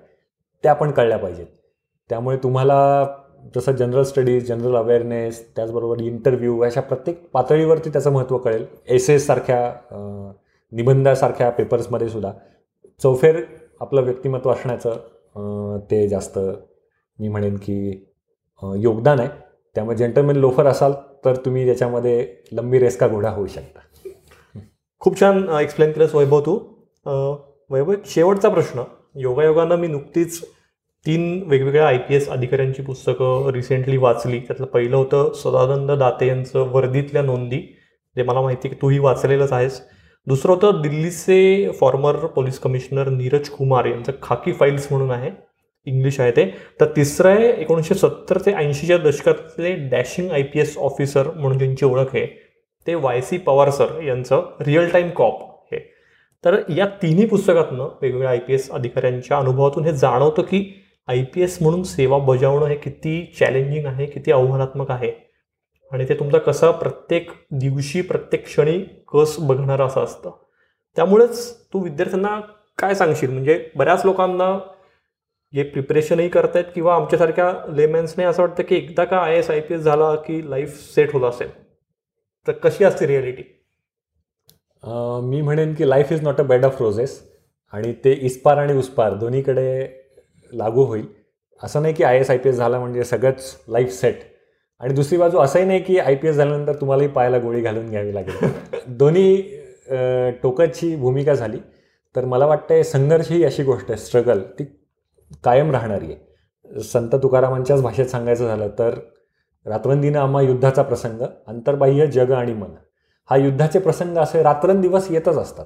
[0.63, 1.45] त्या पण कळल्या पाहिजेत.
[2.09, 2.77] त्यामुळे तुम्हाला
[3.55, 8.65] जसं जनरल स्टडीज जनरल अवेअरनेस त्याचबरोबर इंटरव्ह्यू अशा प्रत्येक पातळीवरती त्याचं महत्त्व कळेल.
[8.87, 10.29] एसेससारख्या
[10.71, 12.31] निबंधासारख्या पेपर्समध्ये सुद्धा.
[13.03, 13.41] चौफेर
[13.81, 16.39] आपलं व्यक्तिमत्व असण्याचं ते जास्त
[17.19, 17.89] मी म्हणेन की
[18.61, 19.29] योगदान आहे.
[19.75, 20.93] त्यामुळे जेंटलमेन लोफर असाल
[21.25, 23.79] तर तुम्ही त्याच्यामध्ये लंबी रेस का घोडा होऊ शकता.
[25.01, 26.57] खूप छान एक्सप्लेन केलंस वैभव तू.
[27.69, 28.83] वैभव शेवटचा प्रश्न.
[29.15, 30.41] योगायोगानं मी नुकतीच
[31.07, 34.39] तीन वेगवेगळ्या आय पी एस अधिकाऱ्यांची पुस्तकं रिसेंटली वाचली.
[34.39, 37.57] त्यातलं पहिलं होतं सदानंद दाते यांचं वर्दीतल्या नोंदी.
[38.15, 39.81] जे मला माहिती की तूही वाचलेलंच आहेस.
[40.27, 45.29] दुसरं होतं दिल्लीचे former police commissioner Neeraj Kumar यांचं खाकी फाईल्स म्हणून आहे.
[45.87, 46.45] इंग्लिश आहे ते.
[46.81, 51.85] तर तिसरं आहे एकोणीसशे सत्तर ते ऐंशीच्या दशकातले dashing I P S officer म्हणून ज्यांची
[51.85, 52.25] ओळख आहे
[52.87, 55.41] ते वाय सी पवार सर यांचं रिअल टाईम कॉप
[55.71, 55.79] हे
[56.43, 60.63] तर या तिन्ही पुस्तकातनं वेगवेगळ्या आय पी एस अधिकाऱ्यांच्या अनुभवातून हे जाणवतं की
[61.07, 65.11] आय पी एस म्हणून सेवा बजावणं हे किती चॅलेंजिंग आहे किती आव्हानात्मक आहे?
[65.91, 68.77] आणि ते तुमचा कसा प्रत्येक दिवशी प्रत्येक क्षणी
[69.13, 70.31] कस बघणारं असं असतं?
[70.97, 72.39] त्यामुळेच तू विद्यार्थ्यांना
[72.77, 73.29] काय सांगशील?
[73.31, 74.57] म्हणजे बऱ्याच लोकांना
[75.53, 79.73] जे प्रिपरेशनही करतायत किंवा आमच्यासारख्या लेमेन्सने असं वाटतं की एकदा का I S I P
[79.73, 81.49] S झाला की लाईफ सेट होत असेल?
[82.47, 83.43] तर कशी असते रिॲलिटी
[85.29, 87.19] मी म्हणेन की life is not a bed of roses
[87.73, 89.87] आणि ते इस्पार आणि उसपार दोन्हीकडे
[90.53, 91.05] लागू होईल.
[91.63, 94.19] असं नाही की I S I P S झाला म्हणजे सगळंच लाईफ सेट
[94.79, 98.13] आणि दुसरी बाजू असंही नाही की आय पी एस झाल्यानंतर तुम्हालाही पायाला गोळी घालून घ्यावी
[98.13, 98.47] लागेल.
[98.87, 99.41] दोन्ही
[100.43, 101.57] टोकाची भूमिका झाली.
[102.15, 104.63] तर मला वाटतं संघर्ष ही अशी गोष्ट आहे स्ट्रगल ती
[105.43, 106.81] कायम राहणारी आहे.
[106.83, 108.99] संत तुकारामांच्याच भाषेत सांगायचं झालं तर
[109.65, 112.69] रात्रंदिनं आम्हा युद्धाचा प्रसंग अंतर्बाह्य जग आणि मन.
[113.29, 115.65] हा युद्धाचे प्रसंग असे रात्रंदिवस येतच असतात.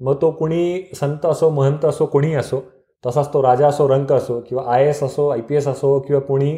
[0.00, 2.60] मग तो कुणी संत असो महंत असो कोणीही असो
[3.06, 6.20] तसाच तो राजा असो रंक असो किंवा आय एस असो आय पी एस असो किंवा
[6.20, 6.54] कोणी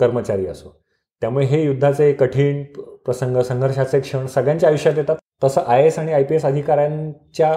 [0.00, 0.76] कर्मचारी असो.
[1.22, 2.62] त्यामुळे हे युद्धाचे कठीण
[3.04, 5.16] प्रसंग संघर्षाचे क्षण सगळ्यांच्या आयुष्यात येतात.
[5.44, 7.54] तसं आय एस आणि आय पी एस अधिकाऱ्यांच्या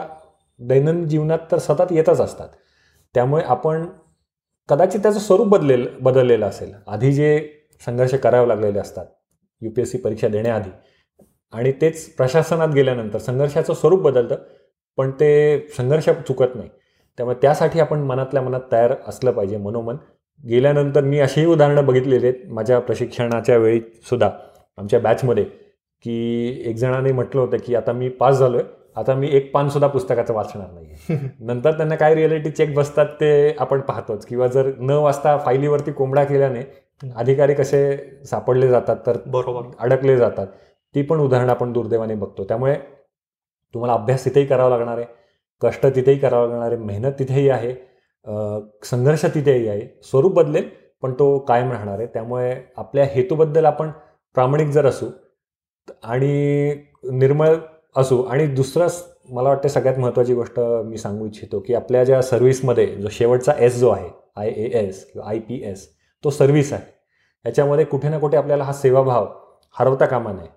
[0.59, 2.47] दैनंदिन जीवनात तर सतत येतच असतात.
[3.15, 3.85] त्यामुळे आपण
[4.69, 6.73] कदाचित त्याचं स्वरूप बदलेल बदललेलं असेल.
[6.87, 7.47] आधी जे
[7.85, 9.05] संघर्ष करावे लागलेले असतात
[9.61, 10.69] यू पी एस सी परीक्षा देण्याआधी.
[11.53, 14.35] आणि तेच प्रशासनात गेल्यानंतर संघर्षाचं स्वरूप बदलतं
[14.97, 16.69] पण ते संघर्ष चुकत नाही.
[17.17, 19.95] त्यामुळे त्यासाठी आपण मनातल्या मनात तयार असलं पाहिजे मनोमन.
[20.43, 22.39] गेल्यानंतर मी अशीही उदाहरणं बघितलेली आहेत.
[22.49, 23.79] माझ्या प्रशिक्षणाच्या वेळी
[24.09, 24.29] सुद्धा
[24.77, 25.43] आमच्या बॅचमध्ये
[26.05, 28.65] की एक जणाने म्हटलं होतं की आता मी पास झालो आहे
[28.95, 33.55] आता मी एक पान सुद्धा पुस्तकाचं वाचणार नाही नंतर त्यांना काय रिअलिटी चेक बसतात ते
[33.59, 34.25] आपण पाहतोच.
[34.25, 36.61] किंवा जर न वाचता फायलीवरती कोंबडा केल्याने
[37.15, 37.81] अधिकारी कसे
[38.25, 39.69] सापडले जातात तर बरोबर.
[39.79, 40.47] अडकले जातात.
[40.95, 42.43] ती पण उदाहरणं आपण दुर्दैवाने बघतो.
[42.43, 42.75] त्यामुळे
[43.73, 45.05] तुम्हाला अभ्यास तिथेही करावा लागणार आहे.
[45.61, 47.73] कष्ट तिथेही करावं लागणार आहे मेहनत तिथेही आहे
[48.85, 49.87] संघर्ष तिथेही आहे.
[50.03, 50.69] स्वरूप बदलेल
[51.03, 52.07] पण तो कायम राहणार आहे.
[52.07, 53.89] त्यामुळे आपल्या हेतूबद्दल आपण
[54.35, 55.09] प्रामाणिक जर असू
[56.03, 56.73] आणि
[57.11, 57.55] निर्मळ
[57.95, 58.87] असू आणि दुसरं
[59.29, 63.79] मला वाटतं सगळ्यात महत्त्वाची गोष्ट मी सांगू इच्छितो की आपल्या ज्या सर्व्हिसमध्ये जो शेवटचा एस
[63.79, 65.87] जो आहे आय ए एस किंवा आय पी एस
[66.23, 66.91] तो सर्व्हिस आहे.
[67.45, 69.27] याच्यामध्ये कुठे ना कुठे आपल्याला हा सेवाभाव
[69.75, 70.47] हरवता कामा नये.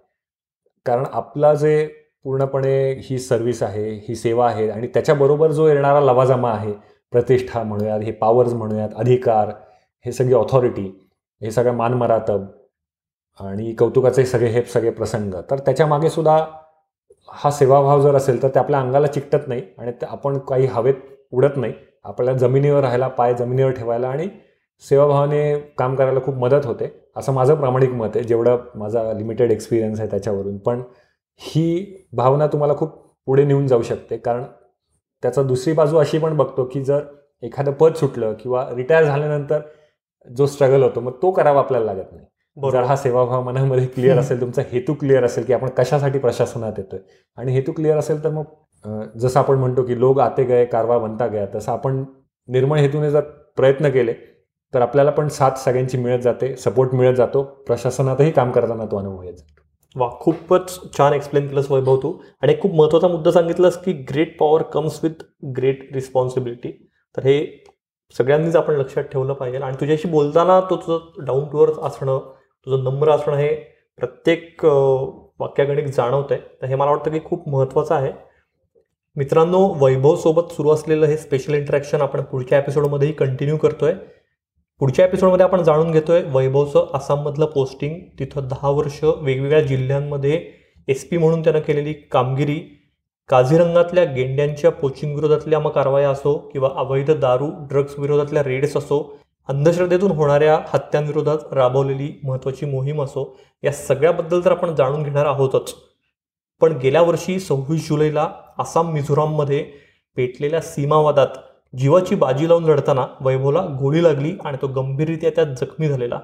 [0.86, 1.88] कारण आपला जे
[2.27, 6.72] पूर्णपणे ही सर्व्हिस आहे ही सेवा आहे आणि त्याच्याबरोबर जो येणारा लवाजमा आहे
[7.12, 9.49] प्रतिष्ठा म्हणूयात हे पॉवर्स म्हणूयात अधिकार
[10.05, 11.11] हे सगळी ऑथॉरिटी
[11.43, 12.47] हे सगळं मानमरातब
[13.41, 15.35] आणि कौतुकाचे सगळे हे सगळे प्रसंग.
[15.51, 16.47] तर त्याच्यामागे सुद्धा
[17.29, 20.95] हा सेवाभाव जर असेल तर ते आपल्या अंगाला चिकटत नाही आणि आपण काही हवेत
[21.33, 21.72] उडत नाही.
[22.05, 24.29] आपल्याला जमिनीवर राहायला पाय जमिनीवर ठेवायला आणि
[24.89, 27.11] सेवाभावाने काम करायला खूप मदत होते.
[27.16, 28.24] असं माझं प्रामाणिक मत आहे.
[28.24, 30.59] जेवढं माझा लिमिटेड एक्सपिरियन्स आहे त्याच्यावरून.
[30.59, 30.83] पण
[31.41, 32.95] ही भावना तुम्हाला खूप
[33.26, 34.16] पुढे नेऊन जाऊ शकते.
[34.16, 34.45] कारण
[35.22, 37.03] त्याचा दुसरी बाजू अशी पण बघतो की जर
[37.43, 39.61] एखादं पद सुटलं किंवा रिटायर झाल्यानंतर
[40.26, 42.70] जो स्ट्रगल होतो मग तो करावा आपल्याला लागत नाही.
[42.72, 47.01] जर हा सेवाभाव मनामध्ये क्लिअर असेल तुमचा हेतू क्लिअर असेल की आपण कशासाठी प्रशासनात येतोय?
[47.39, 48.45] आणि हेतू क्लिअर असेल तर मग
[49.18, 52.05] जसं आपण म्हणतो की लोक आते गए कारवा बनता गया तसं आपण
[52.49, 53.20] निर्मळ हेतूने जर
[53.57, 54.12] प्रयत्न केले
[54.74, 57.43] तर आपल्याला पण साथ सगळ्यांची मिळत जाते सपोर्ट मिळत जातो.
[57.66, 59.34] प्रशासनातही काम करताना तो अनुभव येत
[59.97, 62.12] वा खूपच छान एक्सप्लेन केलंस वैभव तू.
[62.42, 65.22] आणि खूप महत्त्वाचा मुद्दा सांगितलास की great power comes with
[65.57, 66.72] great responsibility
[67.14, 67.38] तर हे
[68.14, 69.59] सगळ्यांनीच आपण लक्षात ठेवलं पाहिजे.
[69.59, 72.18] आणि तुझ्याशी बोलताना तो तुझं डाऊन टू अर्थ असणं
[72.66, 73.49] तुझं नम्र असणं हे
[73.99, 78.12] प्रत्येक वाक्यागणिक जाणवतं आहे तर हे मला वाटतं की खूप महत्त्वाचं आहे.
[79.16, 83.94] मित्रांनो वैभवसोबत सुरू असलेलं हे स्पेशल इंटरॅक्शन आपण पुढच्या एपिसोडमध्येही कंटिन्यू करतो आहे
[84.81, 90.51] पुढच्या एपिसोडमध्ये आपण जाणून घेतोय वैभवचं आसाममधलं पोस्टिंग तिथं दहा वर्ष वेगवेगळ्या जिल्ह्यांमध्ये
[90.89, 92.59] एस पी म्हणून त्यानं केलेली कामगिरी.
[93.29, 99.18] काझीरंगातल्या गेंड्यांच्या पोचिंग विरोधातल्या मग कारवाया असो किंवा अवैध दारू ड्रग्स विरोधातल्या रेड्स असो
[99.49, 105.74] अंधश्रद्धेतून होणाऱ्या हत्यांविरोधात राबवलेली महत्त्वाची मोहीम असो या सगळ्याबद्दल तर आपण जाणून घेणार आहोतच.
[106.61, 109.66] पण गेल्या वर्षी सव्वीस जुलैला आसाम मिझोराममध्ये
[110.16, 111.39] पेटलेल्या सीमावादात
[111.79, 116.21] जीवाची बाजी लावून लढताना वैभवला गोळी लागली आणि तो गंभीररित्या त्यात जखमी झालेला.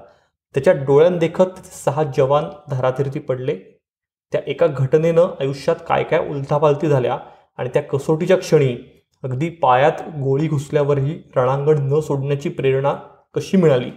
[0.55, 3.57] त्याच्या डोळ्यांदेखत सहा जवान धारातीर्थी पडले.
[4.33, 7.19] त्या एका घटनेनं आयुष्यात काय काय उलथापालती झाल्या
[7.59, 12.95] आणि त्या कसोटीच्या क्षणी अगदी पायात गोळी घुसल्यावरही रणांगण न सोडण्याची प्रेरणा
[13.35, 13.91] कशी मिळाली?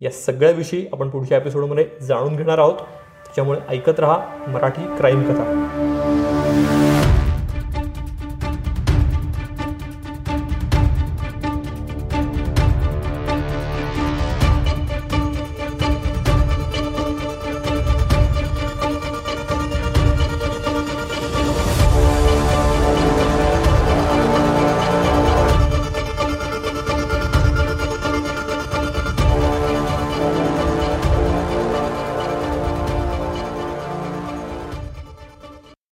[0.00, 2.74] या सगळ्याविषयी आपण पुढच्या एपिसोडमध्ये जाणून घेणार आहोत.
[2.74, 5.94] त्याच्यामुळे ऐकत रहा मराठी क्राईम कथा.